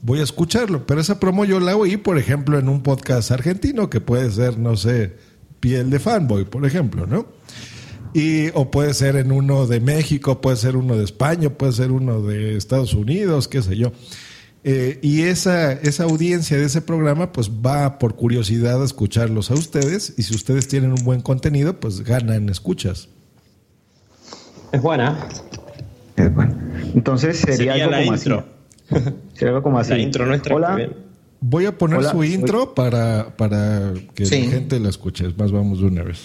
voy 0.02 0.20
a 0.20 0.24
escucharlo. 0.24 0.88
Pero 0.88 1.02
esa 1.02 1.20
promo 1.20 1.44
yo 1.44 1.60
la 1.60 1.76
oí, 1.76 1.98
por 1.98 2.18
ejemplo, 2.18 2.58
en 2.58 2.70
un 2.70 2.84
podcast 2.84 3.32
argentino 3.32 3.90
que 3.90 4.00
puede 4.00 4.32
ser, 4.32 4.58
no 4.58 4.78
sé, 4.78 5.18
piel 5.60 5.90
de 5.90 6.00
fanboy, 6.00 6.46
por 6.46 6.66
ejemplo, 6.66 7.06
¿no? 7.06 7.28
Y, 8.14 8.48
o 8.54 8.72
puede 8.72 8.94
ser 8.94 9.18
en 9.18 9.32
uno 9.32 9.68
de 9.68 9.82
México, 9.82 10.42
puede 10.42 10.56
ser 10.58 10.78
uno 10.78 10.96
de 10.96 11.04
España, 11.04 11.50
puede 11.50 11.74
ser 11.74 11.92
uno 11.92 12.22
de 12.22 12.56
Estados 12.58 12.94
Unidos, 12.94 13.48
qué 13.50 13.62
sé 13.62 13.76
yo. 13.76 13.92
Eh, 14.64 15.00
y 15.02 15.22
esa, 15.22 15.72
esa 15.72 16.04
audiencia 16.04 16.58
de 16.58 16.66
ese 16.66 16.82
programa, 16.82 17.32
pues 17.32 17.50
va 17.50 17.98
por 17.98 18.16
curiosidad 18.16 18.82
a 18.82 18.86
escucharlos 18.86 19.52
a 19.52 19.54
ustedes. 19.54 20.14
Y 20.18 20.24
si 20.24 20.36
ustedes 20.36 20.68
tienen 20.68 20.92
un 20.92 21.04
buen 21.04 21.22
contenido, 21.22 21.80
pues 21.80 22.02
ganan 22.02 22.50
escuchas. 22.50 23.08
Es 24.72 24.82
buena. 24.82 25.28
Es. 26.16 26.30
Entonces 26.94 27.38
sería, 27.40 27.56
Sería 27.74 27.74
algo 27.86 27.92
la 27.92 28.00
como 28.04 28.14
intro. 28.16 28.46
así. 28.92 29.04
Sería 29.34 29.50
algo 29.50 29.64
como 29.64 29.80
así. 29.80 29.90
La 29.92 30.00
intro 30.00 30.26
nuestra. 30.26 30.56
Hola. 30.56 30.68
también. 30.68 30.94
Voy 31.42 31.66
a 31.66 31.78
poner 31.78 32.00
Hola, 32.00 32.12
su 32.12 32.24
intro 32.26 32.76
para, 32.76 33.38
para 33.38 33.94
que 34.14 34.26
Sí. 34.26 34.44
la 34.44 34.52
gente 34.52 34.80
la 34.80 34.90
escuche. 34.90 35.26
Es 35.26 35.38
más, 35.38 35.54
vamos 35.54 35.80
de 35.80 35.86
una 35.88 36.04
vez. 36.04 36.20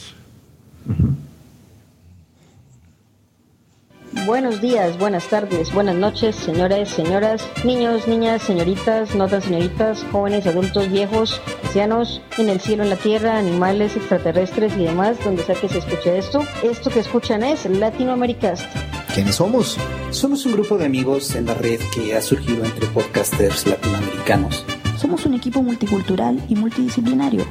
Buenos 4.22 4.62
días, 4.62 4.96
buenas 4.96 5.28
tardes, 5.28 5.70
buenas 5.74 5.96
noches, 5.96 6.34
señores, 6.36 6.88
señoras, 6.88 7.46
niños, 7.62 8.08
niñas, 8.08 8.42
señoritas, 8.42 9.14
no 9.14 9.28
tan 9.28 9.42
señoritas, 9.42 10.02
jóvenes, 10.12 10.46
adultos, 10.46 10.90
viejos, 10.90 11.42
ancianos, 11.64 12.22
en 12.38 12.48
el 12.48 12.58
cielo, 12.58 12.84
en 12.84 12.90
la 12.90 12.96
tierra, 12.96 13.36
animales, 13.36 13.96
extraterrestres 13.96 14.72
y 14.78 14.84
demás, 14.84 15.18
donde 15.22 15.42
sea 15.42 15.56
que 15.56 15.68
se 15.68 15.78
escuche 15.78 16.16
esto. 16.16 16.42
Esto 16.62 16.88
que 16.90 17.00
escuchan 17.00 17.42
es 17.42 17.66
Latinoamericast. 17.66 18.64
¿Quiénes 19.12 19.34
somos? 19.34 19.76
Somos 20.10 20.46
un 20.46 20.52
grupo 20.52 20.78
de 20.78 20.86
amigos 20.86 21.34
en 21.34 21.44
la 21.46 21.54
red 21.54 21.80
que 21.94 22.16
ha 22.16 22.22
surgido 22.22 22.64
entre 22.64 22.86
podcasters 22.86 23.66
latinoamericanos. 23.66 24.64
Somos 24.96 25.26
un 25.26 25.34
equipo 25.34 25.62
multicultural 25.62 26.40
y 26.48 26.54
multidisciplinario. 26.54 27.44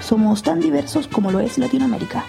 Somos 0.00 0.42
tan 0.42 0.58
diversos 0.58 1.06
como 1.06 1.30
lo 1.30 1.38
es 1.38 1.56
Latinoamérica. 1.56 2.24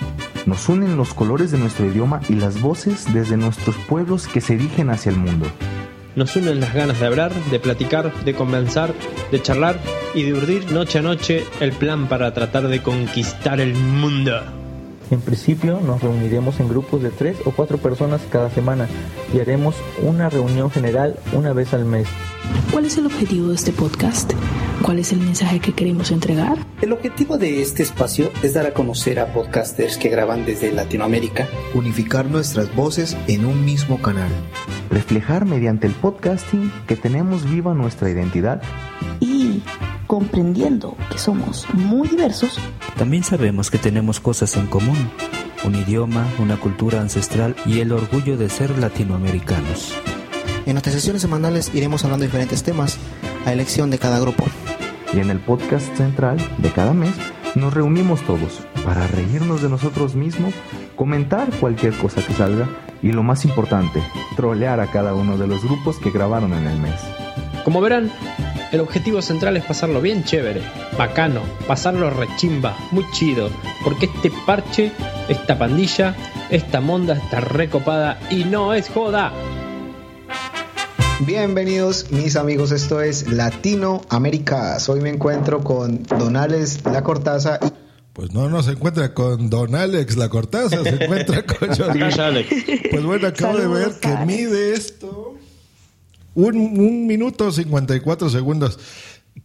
Nos 0.46 0.70
unen 0.70 0.98
los 0.98 1.14
colores 1.14 1.52
de 1.52 1.60
nuestro 1.60 1.86
idioma 1.86 2.22
y 2.28 2.34
las 2.34 2.62
voces 2.62 3.14
desde 3.14 3.38
nuestros 3.38 3.76
pueblos 3.88 4.28
que 4.28 4.42
se 4.42 4.58
dirigen 4.58 4.90
hacia 4.90 5.12
el 5.12 5.18
mundo. 5.18 5.46
Nos 6.16 6.36
unen 6.36 6.60
las 6.60 6.74
ganas 6.74 7.00
de 7.00 7.06
hablar, 7.06 7.32
de 7.52 7.60
platicar, 7.60 8.14
de 8.26 8.34
conversar, 8.34 8.94
de 9.32 9.42
charlar 9.42 9.80
y 10.14 10.24
de 10.24 10.34
urdir 10.34 10.72
noche 10.72 11.00
a 11.00 11.02
noche 11.02 11.46
el 11.60 11.72
plan 11.72 12.08
para 12.08 12.34
tratar 12.34 12.68
de 12.68 12.82
conquistar 12.82 13.62
el 13.62 13.76
mundo. 13.76 14.61
En 15.12 15.20
principio 15.20 15.82
nos 15.82 16.02
reuniremos 16.02 16.60
en 16.62 16.70
grupos 16.70 17.04
de 17.04 17.10
tres 17.10 17.38
o 17.46 17.52
cuatro 17.52 17.78
personas 17.78 18.22
cada 18.32 18.50
semana 18.50 18.88
y 19.34 19.40
haremos 19.40 19.76
una 20.02 20.30
reunión 20.30 20.72
general 20.72 21.20
una 21.34 21.52
vez 21.52 21.74
al 21.74 21.84
mes. 21.84 22.08
¿Cuál 22.72 22.86
es 22.86 22.98
el 22.98 23.06
objetivo 23.06 23.50
de 23.50 23.56
este 23.56 23.74
podcast? 23.74 24.32
¿Cuál 24.82 25.00
es 25.00 25.12
el 25.12 25.20
mensaje 25.20 25.60
que 25.60 25.74
queremos 25.74 26.12
entregar? 26.12 26.58
El 26.82 26.94
objetivo 26.94 27.38
de 27.38 27.62
este 27.62 27.84
espacio 27.84 28.32
es 28.42 28.54
dar 28.54 28.66
a 28.66 28.74
conocer 28.74 29.20
a 29.20 29.34
podcasters 29.34 29.98
que 29.98 30.10
graban 30.10 30.46
desde 30.46 30.72
Latinoamérica, 30.72 31.48
unificar 31.76 32.26
nuestras 32.26 32.74
voces 32.74 33.16
en 33.28 33.46
un 33.46 33.64
mismo 33.64 34.02
canal, 34.02 34.32
reflejar 34.90 35.46
mediante 35.46 35.88
el 35.88 35.94
podcasting 35.94 36.72
que 36.88 36.96
tenemos 36.96 37.48
viva 37.50 37.74
nuestra 37.74 38.10
identidad 38.10 38.62
y 39.20 39.31
comprendiendo 40.12 40.98
que 41.10 41.18
somos 41.18 41.66
muy 41.72 42.06
diversos, 42.06 42.60
también 42.98 43.24
sabemos 43.24 43.72
que 43.72 43.78
tenemos 43.78 44.20
cosas 44.20 44.58
en 44.58 44.68
común, 44.68 45.10
un 45.64 45.74
idioma, 45.74 46.28
una 46.38 46.58
cultura 46.58 47.00
ancestral 47.00 47.56
y 47.66 47.80
el 47.80 47.94
orgullo 47.94 48.36
de 48.36 48.50
ser 48.50 48.78
latinoamericanos. 48.78 49.94
En 50.66 50.74
nuestras 50.74 50.96
sesiones 50.96 51.22
semanales 51.22 51.74
iremos 51.74 52.04
hablando 52.04 52.24
de 52.24 52.28
diferentes 52.28 52.62
temas 52.62 52.98
a 53.46 53.54
elección 53.54 53.90
de 53.90 54.00
cada 54.00 54.20
grupo. 54.20 54.44
Y 55.14 55.20
en 55.20 55.30
el 55.30 55.40
podcast 55.40 55.96
central 55.96 56.38
de 56.58 56.72
cada 56.72 56.94
mes 56.94 57.16
nos 57.56 57.74
reunimos 57.74 58.20
todos 58.24 58.68
para 58.84 59.08
reírnos 59.08 59.62
de 59.62 59.70
nosotros 59.70 60.16
mismos, 60.16 60.54
comentar 60.98 61.50
cualquier 61.62 61.94
cosa 61.94 62.22
que 62.22 62.34
salga 62.34 62.68
y 63.02 63.14
lo 63.14 63.24
más 63.24 63.46
importante, 63.46 64.04
trolear 64.36 64.82
a 64.82 64.88
cada 64.88 65.14
uno 65.14 65.38
de 65.38 65.48
los 65.48 65.64
grupos 65.64 66.00
que 66.00 66.12
grabaron 66.12 66.52
en 66.52 66.68
el 66.68 66.82
mes. 66.82 67.00
Como 67.64 67.80
verán, 67.80 68.12
el 68.72 68.80
objetivo 68.80 69.22
central 69.22 69.58
es 69.58 69.66
pasarlo 69.66 70.02
bien 70.02 70.24
chévere, 70.24 70.62
bacano, 70.98 71.42
pasarlo 71.68 72.10
rechimba, 72.10 72.78
muy 72.92 73.06
chido, 73.12 73.50
porque 73.84 74.06
este 74.06 74.32
parche, 74.46 74.92
esta 75.28 75.60
pandilla, 75.60 76.16
esta 76.50 76.80
monda 76.80 77.16
está 77.16 77.42
recopada 77.42 78.20
y 78.30 78.46
no 78.46 78.74
es 78.74 78.90
joda. 78.90 79.34
Bienvenidos 81.20 82.12
mis 82.12 82.36
amigos, 82.36 82.72
esto 82.72 83.02
es 83.02 83.28
Latinoamérica. 83.28 84.78
Hoy 84.88 85.02
me 85.02 85.10
encuentro 85.10 85.64
con 85.64 86.04
Donales 86.04 86.84
La 86.86 87.04
Cortaza 87.04 87.60
y 87.62 87.72
Pues 88.14 88.34
no, 88.34 88.50
no 88.50 88.64
se 88.64 88.72
encuentra 88.72 89.14
con 89.14 89.50
Don 89.50 89.76
Alex 89.76 90.16
La 90.16 90.30
Cortaza, 90.30 90.82
se 90.82 91.04
encuentra 91.04 91.44
con 91.46 91.68
Jorge. 91.76 92.90
Pues 92.90 93.04
bueno, 93.04 93.28
acabo 93.28 93.58
de 93.58 93.68
ver 93.68 94.00
que 94.00 94.16
mide 94.26 94.74
esto 94.74 95.36
un, 96.36 96.56
un 96.58 97.08
minuto 97.08 97.52
54 97.52 98.30
segundos. 98.30 98.80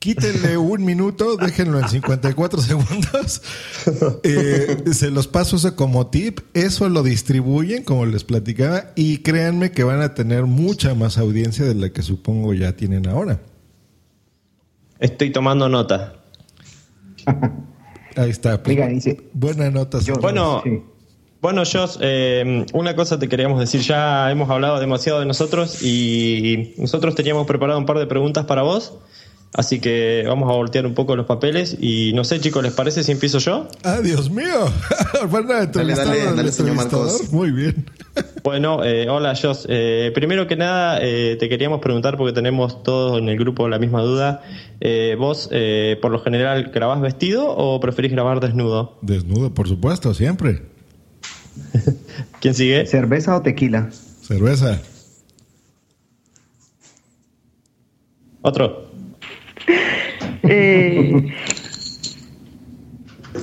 Quítenle 0.00 0.56
un 0.56 0.84
minuto, 0.84 1.36
déjenlo 1.36 1.78
en 1.78 1.88
54 1.88 2.60
segundos. 2.60 3.42
Eh, 4.24 4.82
se 4.92 5.12
los 5.12 5.28
paso 5.28 5.54
eso 5.56 5.76
como 5.76 6.08
tip. 6.08 6.40
Eso 6.54 6.88
lo 6.88 7.04
distribuyen, 7.04 7.84
como 7.84 8.04
les 8.04 8.24
platicaba, 8.24 8.86
y 8.96 9.18
créanme 9.18 9.70
que 9.70 9.84
van 9.84 10.02
a 10.02 10.12
tener 10.14 10.44
mucha 10.46 10.94
más 10.96 11.18
audiencia 11.18 11.64
de 11.64 11.74
la 11.76 11.90
que 11.90 12.02
supongo 12.02 12.52
ya 12.52 12.72
tienen 12.74 13.06
ahora. 13.06 13.40
Estoy 14.98 15.30
tomando 15.30 15.68
nota. 15.68 16.14
Ahí 18.16 18.30
está. 18.30 18.60
pues, 18.62 18.76
Oiga, 18.76 18.88
dice- 18.88 19.20
buena 19.32 19.70
nota. 19.70 20.00
señor. 20.00 20.20
Bueno, 20.20 20.62
bueno, 21.40 21.62
Joss, 21.70 21.98
eh, 22.00 22.66
una 22.72 22.96
cosa 22.96 23.18
te 23.18 23.28
queríamos 23.28 23.60
decir. 23.60 23.80
Ya 23.80 24.30
hemos 24.30 24.50
hablado 24.50 24.80
demasiado 24.80 25.20
de 25.20 25.26
nosotros 25.26 25.82
y 25.82 26.74
nosotros 26.78 27.14
teníamos 27.14 27.46
preparado 27.46 27.78
un 27.78 27.86
par 27.86 27.98
de 27.98 28.06
preguntas 28.06 28.44
para 28.46 28.62
vos. 28.62 28.94
Así 29.56 29.80
que 29.80 30.24
vamos 30.26 30.50
a 30.50 30.52
voltear 30.52 30.84
un 30.84 30.92
poco 30.92 31.16
los 31.16 31.24
papeles 31.24 31.78
y 31.80 32.12
no 32.12 32.24
sé, 32.24 32.40
chicos, 32.40 32.62
¿les 32.62 32.74
parece 32.74 33.02
si 33.02 33.12
empiezo 33.12 33.38
yo? 33.38 33.68
Ah, 33.84 34.00
Dios 34.02 34.28
mío. 34.28 34.66
Entrevistar 35.22 36.06
dale, 36.06 36.22
al 36.22 36.36
dale, 36.36 36.52
señor. 36.52 36.76
Marcos. 36.76 37.32
Muy 37.32 37.50
bien. 37.50 37.86
Bueno, 38.42 38.84
eh, 38.84 39.08
hola 39.10 39.34
Jos. 39.34 39.66
Eh, 39.68 40.12
primero 40.14 40.46
que 40.46 40.54
nada, 40.56 41.00
eh, 41.02 41.36
te 41.38 41.48
queríamos 41.48 41.80
preguntar, 41.80 42.16
porque 42.16 42.32
tenemos 42.32 42.82
todos 42.84 43.18
en 43.18 43.28
el 43.28 43.36
grupo 43.36 43.68
la 43.68 43.80
misma 43.80 44.02
duda. 44.02 44.40
Eh, 44.80 45.16
¿Vos, 45.18 45.48
eh, 45.50 45.98
por 46.00 46.12
lo 46.12 46.20
general, 46.20 46.70
grabás 46.72 47.00
vestido 47.00 47.44
o 47.48 47.80
preferís 47.80 48.12
grabar 48.12 48.38
desnudo? 48.38 48.98
Desnudo, 49.02 49.52
por 49.52 49.68
supuesto, 49.68 50.14
siempre. 50.14 50.62
¿Quién 52.40 52.54
sigue? 52.54 52.86
¿Cerveza 52.86 53.36
o 53.36 53.42
tequila? 53.42 53.90
Cerveza. 54.22 54.80
Otro. 58.42 58.86
Eh, 60.48 61.34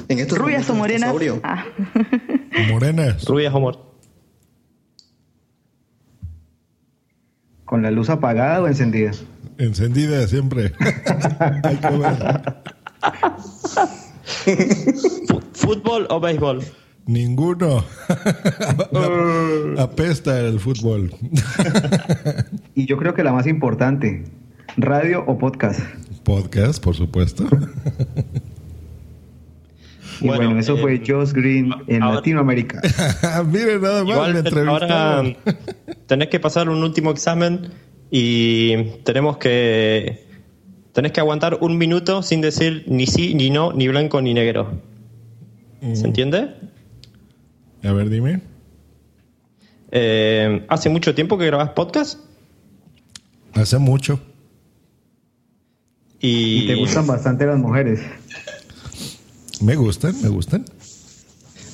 En 0.07 0.19
estos 0.19 0.37
rubias 0.37 0.69
o 0.69 0.75
morenas. 0.75 1.13
Ah. 1.43 1.65
Morenas. 2.69 3.25
Rubias 3.27 3.53
o 3.53 3.59
mor. 3.59 3.93
¿Con 7.65 7.81
la 7.81 7.91
luz 7.91 8.09
apagada 8.09 8.61
o 8.61 8.67
encendida? 8.67 9.11
Encendida 9.57 10.25
siempre. 10.27 10.71
Hay 11.63 11.75
que 11.75 11.89
ver. 11.89 12.63
¿Fútbol 15.53 16.07
o 16.09 16.19
béisbol? 16.21 16.63
Ninguno. 17.05 17.83
Apesta 19.77 20.39
el 20.39 20.59
fútbol. 20.59 21.11
Y 22.75 22.87
yo 22.87 22.97
creo 22.97 23.13
que 23.13 23.23
la 23.23 23.31
más 23.31 23.45
importante, 23.45 24.23
radio 24.77 25.23
o 25.27 25.37
podcast. 25.37 25.79
Podcast, 26.23 26.83
por 26.83 26.95
supuesto. 26.95 27.45
Y 30.19 30.27
bueno, 30.27 30.45
Bueno, 30.45 30.59
eso 30.59 30.75
eh, 30.75 30.81
fue 30.81 31.03
Josh 31.05 31.33
Green 31.33 31.71
en 31.87 32.01
ahora- 32.01 32.15
Latinoamérica. 32.15 32.81
Miren, 33.51 33.79
nada 33.81 34.03
más 34.03 34.11
Igual 34.11 34.67
ahora 34.67 35.23
tenés 36.07 36.29
que 36.29 36.39
pasar 36.39 36.67
un 36.69 36.81
último 36.81 37.11
examen 37.11 37.69
y 38.09 38.75
tenemos 39.03 39.37
que 39.37 40.25
tenés 40.93 41.11
que 41.11 41.19
aguantar 41.19 41.59
un 41.61 41.77
minuto 41.77 42.23
sin 42.23 42.41
decir 42.41 42.85
ni 42.87 43.05
sí, 43.05 43.35
ni 43.35 43.51
no, 43.51 43.71
ni 43.73 43.87
blanco, 43.87 44.19
ni 44.21 44.33
negro. 44.33 44.81
¿Se 45.93 46.07
entiende? 46.07 46.55
A 47.83 47.91
ver, 47.91 48.09
dime. 48.09 48.41
Eh, 49.91 50.65
¿Hace 50.69 50.89
mucho 50.89 51.13
tiempo 51.13 51.37
que 51.37 51.45
grabás 51.45 51.69
podcast? 51.71 52.19
Hace 53.53 53.77
mucho. 53.77 54.19
Y, 56.19 56.63
Y 56.63 56.67
te 56.67 56.75
gustan 56.75 57.05
bastante 57.05 57.45
las 57.45 57.59
mujeres. 57.59 57.99
Me 59.61 59.75
gustan, 59.75 60.19
me 60.21 60.29
gustan. 60.29 60.65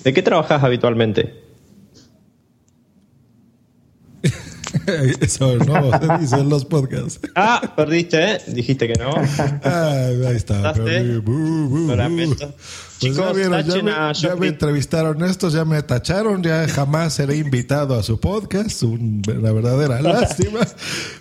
¿De 0.03 0.13
qué 0.13 0.21
trabajas 0.21 0.63
habitualmente? 0.63 1.43
Eso 5.21 5.55
no 5.57 5.91
se 5.99 6.17
dice 6.19 6.35
en 6.37 6.49
los 6.49 6.65
podcasts. 6.65 7.19
Ah, 7.35 7.73
perdiste, 7.75 8.33
¿eh? 8.33 8.41
Dijiste 8.47 8.87
que 8.87 8.93
no. 8.99 9.11
Ah, 9.63 10.07
ahí 10.27 10.35
está. 10.35 10.73
Perdí. 10.73 11.17
Bu. 11.19 11.93
lamento. 11.95 12.35
Pues 12.99 13.15
ya, 13.15 13.21
Chicos, 13.23 13.35
vieron, 13.35 13.63
ya 13.65 13.81
me, 13.81 13.91
a 13.91 14.11
ya 14.11 14.35
me 14.35 14.47
entrevistaron 14.47 15.23
estos, 15.23 15.53
ya 15.53 15.63
me 15.63 15.81
tacharon, 15.83 16.43
ya 16.43 16.67
jamás 16.67 17.13
seré 17.13 17.37
invitado 17.37 17.97
a 17.97 18.03
su 18.03 18.19
podcast, 18.19 18.83
un- 18.83 19.21
una 19.25 19.51
verdadera 19.53 20.01
lástima. 20.01 20.59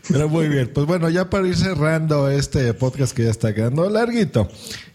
Pero 0.08 0.28
muy 0.28 0.48
bien, 0.48 0.70
pues 0.74 0.86
bueno, 0.86 1.08
ya 1.08 1.30
para 1.30 1.46
ir 1.46 1.56
cerrando 1.56 2.28
este 2.30 2.74
podcast 2.74 3.14
que 3.16 3.24
ya 3.24 3.30
está 3.30 3.54
quedando 3.54 3.88
larguito. 3.88 4.48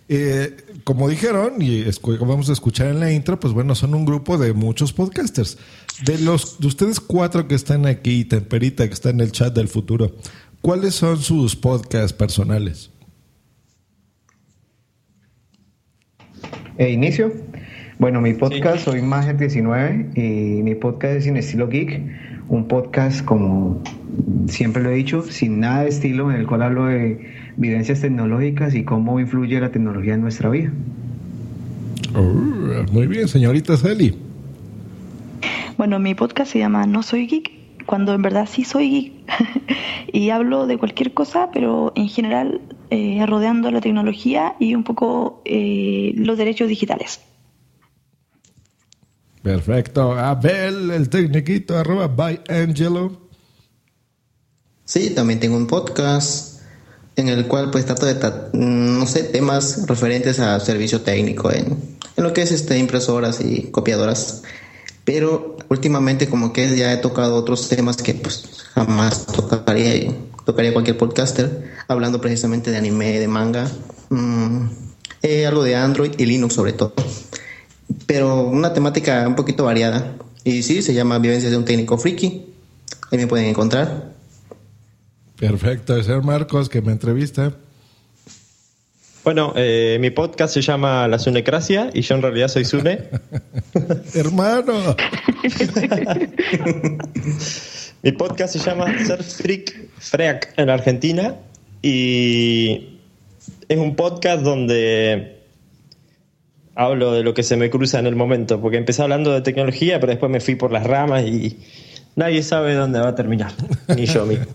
Eh, 0.10 0.58
como 0.84 1.08
dijeron, 1.08 1.54
y 1.60 1.86
como 2.02 2.26
vamos 2.26 2.50
a 2.50 2.54
escuchar 2.54 2.88
en 2.88 3.00
la 3.00 3.12
intro, 3.12 3.40
pues 3.40 3.54
bueno, 3.54 3.74
son 3.74 3.94
un 3.94 4.06
grupo 4.06 4.38
de 4.38 4.54
muchos 4.54 4.92
podcasters. 4.92 5.58
De 6.06 6.20
los 6.20 6.60
de 6.60 6.68
ustedes 6.68 7.00
cuatro 7.00 7.48
que 7.48 7.56
están 7.56 7.86
aquí, 7.86 8.26
Temperita, 8.26 8.88
que 8.88 8.94
está 8.94 9.12
en 9.12 9.22
el 9.22 9.32
chat 9.32 9.56
del 9.56 9.68
futuro, 9.68 10.12
¿cuáles 10.62 10.96
son 10.96 11.20
sus 11.20 11.56
podcasts 11.56 12.14
personales? 12.14 12.92
E 16.78 16.92
inicio. 16.92 17.32
Bueno, 18.00 18.20
mi 18.20 18.34
podcast 18.34 18.86
soy 18.86 19.02
Mager 19.02 19.38
19 19.38 20.10
y 20.16 20.64
mi 20.64 20.76
podcast 20.76 21.18
es 21.18 21.24
Sin 21.26 21.38
Estilo 21.38 21.70
Geek, 21.70 22.02
un 22.50 22.68
podcast 22.68 23.24
como 23.24 23.82
siempre 24.48 24.84
lo 24.84 24.90
he 24.90 24.96
dicho, 24.96 25.24
sin 25.24 25.60
nada 25.60 25.84
de 25.84 25.90
estilo, 25.90 26.32
en 26.32 26.38
el 26.38 26.48
cual 26.48 26.64
hablo 26.64 26.88
de 26.88 27.43
vivencias 27.58 28.02
tecnológicas 28.02 28.76
y 28.76 28.84
cómo 28.84 29.20
influye 29.20 29.60
la 29.60 29.72
tecnología 29.72 30.14
en 30.14 30.22
nuestra 30.22 30.50
vida. 30.50 30.72
Oh, 32.16 32.84
muy 32.92 33.08
bien, 33.08 33.28
señorita 33.28 33.78
Sally. 33.78 34.16
Bueno, 35.78 36.00
mi 36.00 36.16
podcast 36.16 36.52
se 36.52 36.60
llama 36.60 36.86
No 36.86 37.02
Soy 37.04 37.28
Geek, 37.28 37.86
cuando 37.86 38.14
en 38.14 38.22
verdad 38.22 38.48
sí 38.50 38.64
soy 38.64 38.90
geek. 38.90 39.14
y 40.14 40.30
hablo 40.30 40.68
de 40.68 40.78
cualquier 40.78 41.14
cosa, 41.14 41.50
pero 41.52 41.92
en 41.96 42.08
general 42.08 42.62
eh, 42.90 43.24
rodeando 43.26 43.72
la 43.72 43.82
tecnología 43.82 44.56
y 44.60 44.76
un 44.76 44.84
poco 44.84 45.42
eh, 45.46 46.14
los 46.16 46.38
derechos 46.38 46.68
digitales. 46.68 47.22
Perfecto. 49.42 50.14
Abel, 50.14 50.92
el 50.92 51.10
tecniquito, 51.10 51.78
arroba 51.78 52.08
by 52.08 52.42
Angelo. 52.48 53.30
Sí, 54.86 55.14
también 55.14 55.40
tengo 55.40 55.58
un 55.58 55.68
podcast 55.68 56.53
en 57.16 57.30
el 57.30 57.48
cual 57.48 57.72
pues 57.72 57.86
trato 57.86 58.06
de, 58.06 58.16
no 58.54 59.06
sé, 59.06 59.24
temas 59.24 59.86
referentes 59.88 60.40
a 60.40 60.60
servicio 60.60 61.02
técnico 61.02 61.52
en, 61.52 61.78
en 62.16 62.24
lo 62.24 62.34
que 62.34 62.42
es 62.42 62.52
este 62.52 62.78
impresoras 62.78 63.42
y 63.42 63.70
copiadoras. 63.72 64.44
Pero 65.06 65.58
últimamente 65.70 66.30
como 66.30 66.54
que 66.54 66.76
ya 66.76 66.94
he 66.94 66.98
tocado 66.98 67.36
otros 67.36 67.68
temas 67.68 67.98
que 67.98 68.14
pues 68.14 68.46
jamás 68.74 69.26
tocaría, 69.26 70.14
tocaría 70.46 70.72
cualquier 70.72 70.98
podcaster, 70.98 71.72
hablando 71.88 72.22
precisamente 72.22 72.72
de 72.72 72.78
anime, 72.78 73.20
de 73.20 73.28
manga, 73.28 73.70
mm, 74.10 74.68
eh, 75.22 75.46
algo 75.46 75.64
de 75.64 75.76
Android 75.76 76.14
y 76.18 76.26
Linux 76.26 76.54
sobre 76.54 76.74
todo. 76.74 76.94
Pero 78.08 78.44
una 78.44 78.74
temática 78.74 79.26
un 79.28 79.36
poquito 79.36 79.66
variada. 79.66 80.16
Y 80.46 80.64
sí, 80.64 80.82
se 80.82 80.94
llama 80.94 81.20
Vivencias 81.20 81.52
de 81.52 81.58
un 81.58 81.66
técnico 81.66 81.98
friki. 81.98 82.46
Ahí 83.12 83.18
me 83.18 83.28
pueden 83.28 83.48
encontrar. 83.48 84.13
Perfecto. 85.40 85.96
El 85.96 86.04
señor 86.04 86.24
Marcos, 86.24 86.70
que 86.70 86.82
me 86.82 86.92
entrevista. 86.92 87.54
Bueno, 89.24 89.54
eh, 89.56 89.98
mi 90.02 90.10
podcast 90.10 90.54
se 90.54 90.62
llama 90.62 91.08
La 91.08 91.18
Sunecracia 91.18 91.90
y 91.94 92.02
yo 92.02 92.16
en 92.16 92.22
realidad 92.22 92.50
soy 92.50 92.66
Sune. 92.66 93.10
Hermano. 94.14 94.98
Mi 98.04 98.12
podcast 98.12 98.54
se 98.54 98.60
llama 98.60 98.86
Ser 99.06 99.24
Freak 99.24 99.92
Freak 99.98 100.54
en 100.58 100.70
Argentina 100.70 101.36
y 101.82 103.00
es 103.70 103.78
un 103.78 103.96
podcast 103.96 104.44
donde 104.44 105.38
hablo 106.76 107.14
de 107.14 107.24
lo 107.24 107.34
que 107.34 107.44
se 107.44 107.56
me 107.56 107.70
cruza 107.70 108.00
en 108.00 108.08
el 108.08 108.18
momento, 108.18 108.60
porque 108.60 108.76
empecé 108.76 109.04
hablando 109.04 109.32
de 109.32 109.40
tecnología, 109.40 110.02
pero 110.02 110.12
después 110.12 110.30
me 110.32 110.42
fui 110.42 110.56
por 110.56 110.74
las 110.74 110.86
ramas 110.86 111.24
y 111.24 111.60
nadie 112.16 112.44
sabe 112.44 112.76
dónde 112.76 113.00
va 113.00 113.10
a 113.10 113.16
terminar, 113.16 113.54
ni 113.96 114.06
yo 114.06 114.26
mismo. 114.26 114.46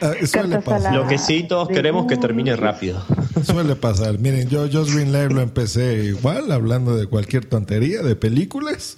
Ah, 0.00 0.12
suele 0.26 0.60
pasar. 0.60 0.94
Lo 0.94 1.06
que 1.06 1.18
sí 1.18 1.44
todos 1.44 1.68
queremos 1.68 2.06
que 2.06 2.16
termine 2.16 2.56
rápido. 2.56 3.04
Suele 3.44 3.76
pasar. 3.76 4.18
Miren, 4.18 4.48
yo 4.48 4.68
Just 4.70 4.92
Green 4.92 5.12
Live 5.12 5.30
lo 5.30 5.40
empecé 5.40 6.04
igual, 6.04 6.50
hablando 6.52 6.96
de 6.96 7.06
cualquier 7.06 7.44
tontería, 7.44 8.02
de 8.02 8.16
películas. 8.16 8.96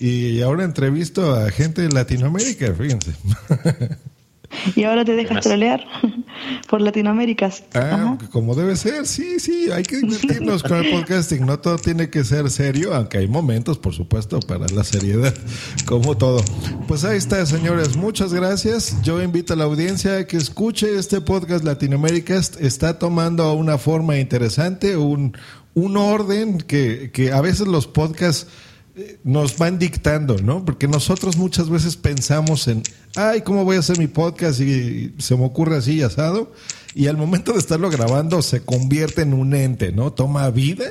Y 0.00 0.40
ahora 0.42 0.64
entrevisto 0.64 1.34
a 1.34 1.50
gente 1.50 1.82
de 1.82 1.88
Latinoamérica, 1.90 2.72
fíjense. 2.74 3.12
Y 4.74 4.84
ahora 4.84 5.04
te 5.04 5.14
dejas 5.14 5.44
trolear 5.44 5.84
por 6.68 6.80
Latinoamérica. 6.80 7.50
Ah, 7.74 8.16
como 8.32 8.54
debe 8.54 8.76
ser, 8.76 9.06
sí, 9.06 9.38
sí, 9.40 9.70
hay 9.70 9.82
que 9.82 9.98
divertirnos 9.98 10.62
con 10.62 10.84
el 10.84 10.90
podcasting. 10.98 11.44
No 11.44 11.58
todo 11.58 11.78
tiene 11.78 12.10
que 12.10 12.24
ser 12.24 12.50
serio, 12.50 12.94
aunque 12.94 13.18
hay 13.18 13.28
momentos, 13.28 13.78
por 13.78 13.94
supuesto, 13.94 14.40
para 14.40 14.66
la 14.68 14.84
seriedad, 14.84 15.34
como 15.86 16.16
todo. 16.16 16.42
Pues 16.86 17.04
ahí 17.04 17.18
está, 17.18 17.44
señores, 17.46 17.96
muchas 17.96 18.32
gracias. 18.32 19.00
Yo 19.02 19.22
invito 19.22 19.52
a 19.52 19.56
la 19.56 19.64
audiencia 19.64 20.18
a 20.18 20.26
que 20.26 20.36
escuche 20.36 20.98
este 20.98 21.20
podcast 21.20 21.64
Latinoamérica. 21.64 22.36
Está 22.38 22.98
tomando 22.98 23.52
una 23.54 23.78
forma 23.78 24.18
interesante, 24.18 24.96
un, 24.96 25.36
un 25.74 25.96
orden 25.96 26.58
que, 26.58 27.10
que 27.12 27.32
a 27.32 27.40
veces 27.40 27.66
los 27.66 27.86
podcasts 27.86 28.46
nos 29.24 29.58
van 29.58 29.78
dictando, 29.78 30.38
¿no? 30.38 30.64
Porque 30.64 30.88
nosotros 30.88 31.36
muchas 31.36 31.70
veces 31.70 31.96
pensamos 31.96 32.68
en, 32.68 32.82
ay, 33.16 33.42
¿cómo 33.42 33.64
voy 33.64 33.76
a 33.76 33.80
hacer 33.80 33.98
mi 33.98 34.06
podcast? 34.06 34.60
Y 34.60 35.14
se 35.18 35.36
me 35.36 35.44
ocurre 35.44 35.76
así 35.76 36.02
asado. 36.02 36.52
Y 36.94 37.06
al 37.06 37.16
momento 37.16 37.52
de 37.52 37.58
estarlo 37.58 37.90
grabando 37.90 38.42
se 38.42 38.62
convierte 38.62 39.22
en 39.22 39.34
un 39.34 39.54
ente, 39.54 39.92
¿no? 39.92 40.12
Toma 40.12 40.50
vida 40.50 40.86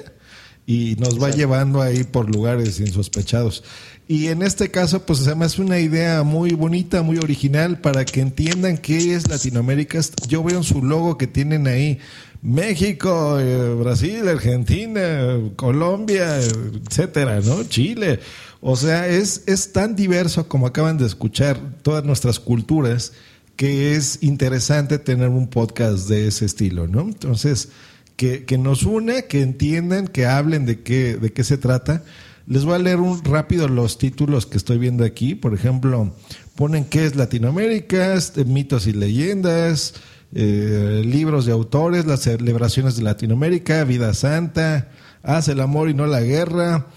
y 0.66 0.98
nos 1.00 1.22
va 1.22 1.30
llevando 1.30 1.82
ahí 1.82 2.04
por 2.04 2.30
lugares 2.30 2.80
insospechados. 2.80 3.64
Y 4.10 4.28
en 4.28 4.42
este 4.42 4.70
caso, 4.70 5.06
pues 5.06 5.20
se 5.20 5.36
me 5.36 5.46
hace 5.46 5.62
una 5.62 5.80
idea 5.80 6.24
muy 6.24 6.52
bonita, 6.52 7.02
muy 7.02 7.18
original 7.18 7.80
para 7.80 8.06
que 8.06 8.22
entiendan 8.22 8.78
qué 8.78 9.16
es 9.16 9.30
Latinoamérica. 9.30 10.00
Yo 10.28 10.44
veo 10.44 10.58
en 10.58 10.64
su 10.64 10.84
logo 10.84 11.18
que 11.18 11.28
tienen 11.28 11.68
ahí 11.68 12.00
México, 12.42 13.40
eh, 13.40 13.74
Brasil, 13.76 14.28
Argentina, 14.28 15.38
Colombia, 15.56 16.40
etcétera, 16.40 17.42
¿no? 17.42 17.64
Chile. 17.64 18.20
O 18.62 18.76
sea, 18.76 19.08
es, 19.08 19.44
es 19.48 19.72
tan 19.72 19.96
diverso 19.96 20.48
como 20.48 20.68
acaban 20.68 20.98
de 20.98 21.06
escuchar 21.06 21.60
todas 21.82 22.04
nuestras 22.04 22.40
culturas 22.40 23.14
que 23.56 23.96
es 23.96 24.20
interesante 24.22 25.00
tener 25.00 25.30
un 25.30 25.48
podcast 25.48 26.08
de 26.08 26.28
ese 26.28 26.46
estilo, 26.46 26.88
¿no? 26.88 27.02
Entonces, 27.02 27.70
que, 28.16 28.46
que 28.46 28.58
nos 28.58 28.84
une, 28.84 29.26
que 29.26 29.42
entiendan, 29.42 30.08
que 30.08 30.26
hablen 30.26 30.66
de 30.66 30.82
qué, 30.82 31.18
de 31.18 31.34
qué 31.34 31.44
se 31.44 31.58
trata. 31.58 32.04
Les 32.46 32.66
voy 32.66 32.76
a 32.76 32.80
leer 32.80 33.00
un 33.00 33.24
rápido 33.24 33.68
los 33.68 33.98
títulos 33.98 34.46
que 34.46 34.58
estoy 34.58 34.78
viendo 34.78 35.04
aquí. 35.04 35.36
Por 35.36 35.54
ejemplo, 35.54 36.14
ponen 36.56 36.86
qué 36.86 37.06
es 37.06 37.16
Latinoamérica, 37.16 38.14
este, 38.14 38.46
mitos 38.46 38.88
y 38.88 38.94
leyendas, 38.94 39.96
eh, 40.34 41.02
libros 41.06 41.46
de 41.46 41.52
autores, 41.52 42.06
las 42.06 42.22
celebraciones 42.22 42.98
de 42.98 43.04
Latinoamérica, 43.04 43.84
vida 43.84 44.14
santa, 44.14 44.90
hace 45.24 45.54
el 45.54 45.62
amor 45.62 45.90
y 45.90 45.94
no 45.94 46.06
la 46.06 46.22
guerra, 46.22 46.88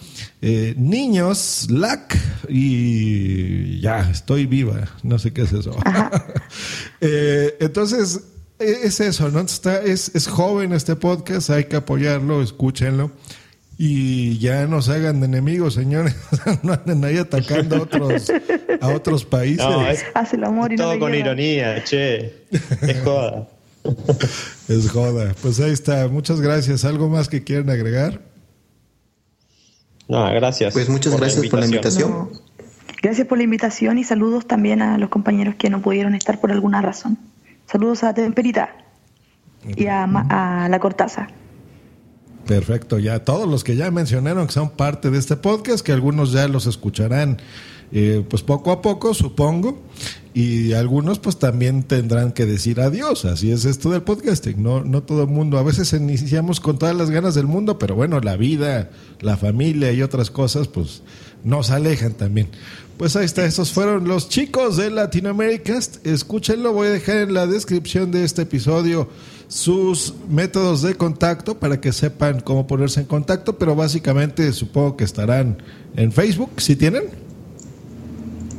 eh, 0.42 0.74
niños, 0.76 1.66
LAC 1.70 2.18
y 2.48 3.80
ya, 3.80 4.10
estoy 4.10 4.46
viva, 4.46 4.88
no 5.02 5.18
sé 5.18 5.32
qué 5.32 5.42
es 5.42 5.52
eso. 5.52 5.76
Eh, 7.02 7.56
entonces, 7.60 8.24
e, 8.58 8.80
es 8.82 9.00
eso, 9.00 9.30
¿no? 9.30 9.40
Está, 9.40 9.80
es, 9.82 10.10
es 10.14 10.26
joven 10.26 10.74
este 10.74 10.94
podcast, 10.96 11.48
hay 11.48 11.64
que 11.64 11.76
apoyarlo, 11.76 12.42
escúchenlo. 12.42 13.10
Y 13.82 14.36
ya 14.38 14.66
no 14.66 14.82
se 14.82 14.92
hagan 14.92 15.20
de 15.20 15.26
enemigos, 15.26 15.72
señores. 15.72 16.14
no 16.62 16.74
anden 16.74 17.02
ahí 17.02 17.16
atacando 17.16 17.76
a 17.76 17.80
otros, 17.80 18.30
a 18.78 18.88
otros 18.88 19.24
países. 19.24 19.64
No, 19.64 19.86
es- 19.86 20.04
Hace 20.12 20.36
el 20.36 20.44
amor 20.44 20.70
y 20.70 20.76
no 20.76 20.84
Todo 20.84 20.98
con 20.98 21.14
ironía, 21.14 21.82
che. 21.82 22.44
Es 22.50 23.00
joda. 23.02 23.48
Es 24.68 24.90
joda. 24.90 25.34
Pues 25.40 25.58
ahí 25.60 25.70
está. 25.72 26.06
Muchas 26.08 26.42
gracias. 26.42 26.84
¿Algo 26.84 27.08
más 27.08 27.30
que 27.30 27.42
quieran 27.42 27.70
agregar? 27.70 28.20
No, 30.08 30.26
gracias. 30.34 30.74
Pues 30.74 30.90
muchas 30.90 31.16
gracias 31.16 31.46
por 31.48 31.60
la 31.60 31.64
invitación. 31.64 32.10
No. 32.10 32.30
Gracias 33.02 33.26
por 33.26 33.38
la 33.38 33.44
invitación 33.44 33.96
y 33.96 34.04
saludos 34.04 34.46
también 34.46 34.82
a 34.82 34.98
los 34.98 35.08
compañeros 35.08 35.54
que 35.54 35.70
no 35.70 35.80
pudieron 35.80 36.14
estar 36.14 36.38
por 36.38 36.52
alguna 36.52 36.82
razón. 36.82 37.16
Saludos 37.66 38.04
a 38.04 38.12
Temperita 38.12 38.76
y 39.74 39.86
a, 39.86 40.04
a 40.04 40.68
La 40.68 40.78
Cortaza. 40.80 41.28
Perfecto. 42.50 42.98
Ya 42.98 43.22
todos 43.22 43.48
los 43.48 43.62
que 43.62 43.76
ya 43.76 43.92
mencionaron 43.92 44.48
que 44.48 44.52
son 44.52 44.70
parte 44.70 45.08
de 45.08 45.18
este 45.18 45.36
podcast, 45.36 45.86
que 45.86 45.92
algunos 45.92 46.32
ya 46.32 46.48
los 46.48 46.66
escucharán 46.66 47.38
eh, 47.92 48.24
pues 48.28 48.42
poco 48.42 48.72
a 48.72 48.82
poco, 48.82 49.14
supongo. 49.14 49.80
Y 50.34 50.72
algunos 50.72 51.20
pues 51.20 51.38
también 51.38 51.84
tendrán 51.84 52.32
que 52.32 52.46
decir 52.46 52.80
adiós. 52.80 53.24
Así 53.24 53.52
es 53.52 53.64
esto 53.66 53.90
del 53.90 54.02
podcasting. 54.02 54.60
No, 54.60 54.82
no 54.82 55.04
todo 55.04 55.22
el 55.22 55.28
mundo. 55.28 55.58
A 55.58 55.62
veces 55.62 55.92
iniciamos 55.92 56.58
con 56.58 56.76
todas 56.76 56.96
las 56.96 57.10
ganas 57.10 57.36
del 57.36 57.46
mundo, 57.46 57.78
pero 57.78 57.94
bueno, 57.94 58.18
la 58.18 58.36
vida, 58.36 58.90
la 59.20 59.36
familia 59.36 59.92
y 59.92 60.02
otras 60.02 60.32
cosas 60.32 60.66
pues 60.66 61.02
nos 61.44 61.70
alejan 61.70 62.14
también. 62.14 62.48
Pues 63.00 63.16
ahí 63.16 63.24
está, 63.24 63.46
esos 63.46 63.72
fueron 63.72 64.06
los 64.06 64.28
chicos 64.28 64.76
de 64.76 64.90
Latinoamérica. 64.90 65.78
Escúchenlo, 66.04 66.74
voy 66.74 66.88
a 66.88 66.90
dejar 66.90 67.16
en 67.16 67.32
la 67.32 67.46
descripción 67.46 68.10
de 68.10 68.24
este 68.24 68.42
episodio 68.42 69.08
sus 69.48 70.12
métodos 70.28 70.82
de 70.82 70.94
contacto 70.96 71.58
para 71.58 71.80
que 71.80 71.94
sepan 71.94 72.40
cómo 72.40 72.66
ponerse 72.66 73.00
en 73.00 73.06
contacto, 73.06 73.56
pero 73.56 73.74
básicamente 73.74 74.52
supongo 74.52 74.98
que 74.98 75.04
estarán 75.04 75.62
en 75.96 76.12
Facebook, 76.12 76.50
si 76.58 76.76
tienen. 76.76 77.04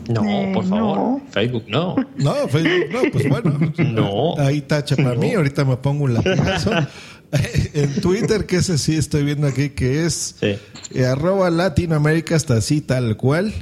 No, 0.09 0.23
Eh, 0.27 0.51
por 0.55 0.65
favor. 0.65 0.97
no. 0.97 1.21
Facebook 1.29 1.65
no. 1.67 1.95
No, 2.17 2.47
Facebook 2.47 2.85
no, 2.91 3.11
pues 3.11 3.29
bueno. 3.29 3.73
No. 3.77 4.39
Ahí 4.39 4.61
tacha 4.61 4.95
para 4.95 5.13
mí, 5.13 5.35
ahorita 5.35 5.65
me 5.65 5.77
pongo 5.77 6.05
un 6.05 6.15
latigazo. 6.15 6.71
en 7.73 8.01
Twitter, 8.01 8.45
que 8.45 8.57
ese 8.57 8.77
sí 8.77 8.95
estoy 8.95 9.23
viendo 9.23 9.47
aquí, 9.47 9.69
que 9.69 10.05
es 10.05 10.35
eh, 10.41 10.59
arroba 11.05 11.49
Latinoamérica, 11.49 12.35
hasta 12.35 12.55
así 12.55 12.81
tal 12.81 13.15
cual. 13.17 13.53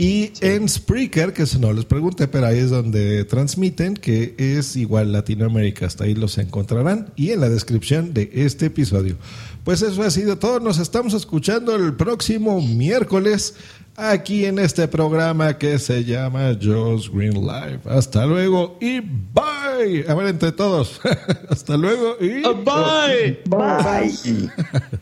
Y 0.00 0.30
en 0.42 0.68
Spreaker, 0.68 1.32
que 1.32 1.42
eso 1.42 1.58
no 1.58 1.72
les 1.72 1.84
pregunté, 1.84 2.28
pero 2.28 2.46
ahí 2.46 2.58
es 2.58 2.70
donde 2.70 3.24
transmiten, 3.24 3.94
que 3.94 4.32
es 4.38 4.76
igual 4.76 5.10
Latinoamérica, 5.12 5.86
hasta 5.86 6.04
ahí 6.04 6.14
los 6.14 6.38
encontrarán. 6.38 7.12
Y 7.16 7.32
en 7.32 7.40
la 7.40 7.48
descripción 7.48 8.14
de 8.14 8.30
este 8.32 8.66
episodio. 8.66 9.16
Pues 9.64 9.82
eso 9.82 10.00
ha 10.04 10.10
sido 10.10 10.38
todo, 10.38 10.60
nos 10.60 10.78
estamos 10.78 11.14
escuchando 11.14 11.74
el 11.74 11.94
próximo 11.94 12.62
miércoles 12.62 13.56
aquí 13.96 14.46
en 14.46 14.60
este 14.60 14.86
programa 14.86 15.58
que 15.58 15.80
se 15.80 16.04
llama 16.04 16.56
Joe's 16.62 17.10
Green 17.12 17.34
Live. 17.34 17.80
Hasta 17.84 18.24
luego 18.24 18.78
y 18.80 19.00
bye. 19.00 20.04
A 20.08 20.14
ver, 20.14 20.28
entre 20.28 20.52
todos. 20.52 21.00
Hasta 21.50 21.76
luego 21.76 22.16
y 22.20 22.42
bye. 22.42 23.42
Bye. 23.46 24.48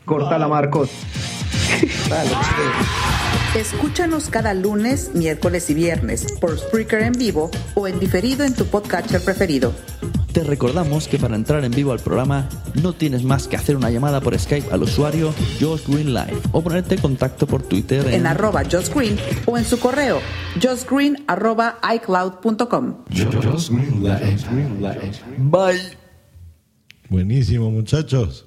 Córtala, 0.07 0.49
Marcos. 0.49 0.89
Escúchanos 3.55 4.29
cada 4.29 4.53
lunes, 4.55 5.11
miércoles 5.15 5.71
y 5.71 5.75
viernes 5.75 6.33
por 6.41 6.59
Spreaker 6.59 7.03
en 7.03 7.13
vivo 7.13 7.51
o 7.75 7.89
en 7.89 7.99
diferido 7.99 8.45
en 8.45 8.55
tu 8.55 8.67
podcatcher 8.67 9.21
preferido. 9.23 9.73
Te 10.33 10.45
recordamos 10.45 11.09
que 11.09 11.19
para 11.19 11.35
entrar 11.35 11.65
en 11.65 11.73
vivo 11.73 11.93
al 11.93 12.01
programa 12.01 12.47
no 12.83 12.93
tienes 12.93 13.23
más 13.23 13.49
que 13.49 13.57
hacer 13.57 13.75
una 13.75 13.89
llamada 13.89 14.21
por 14.21 14.39
Skype 14.39 14.71
al 14.71 14.83
usuario 14.83 15.33
Josh 15.59 15.87
Green 15.87 16.13
Live 16.13 16.39
o 16.53 16.63
ponerte 16.63 16.97
en 16.97 17.01
contacto 17.01 17.47
por 17.47 17.63
Twitter 17.63 18.07
En 18.09 18.27
arroba 18.27 18.63
Josh 18.71 18.91
Green 18.95 19.17
o 19.47 19.57
en 19.57 19.65
su 19.65 19.79
correo 19.79 20.21
joshgreen 20.63 21.25
arroba 21.27 21.79
icloud.com. 21.95 23.05
Bye. 25.39 25.97
Buenísimo, 27.09 27.71
muchachos. 27.71 28.47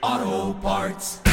Auto 0.00 0.54
Parts. 0.60 1.27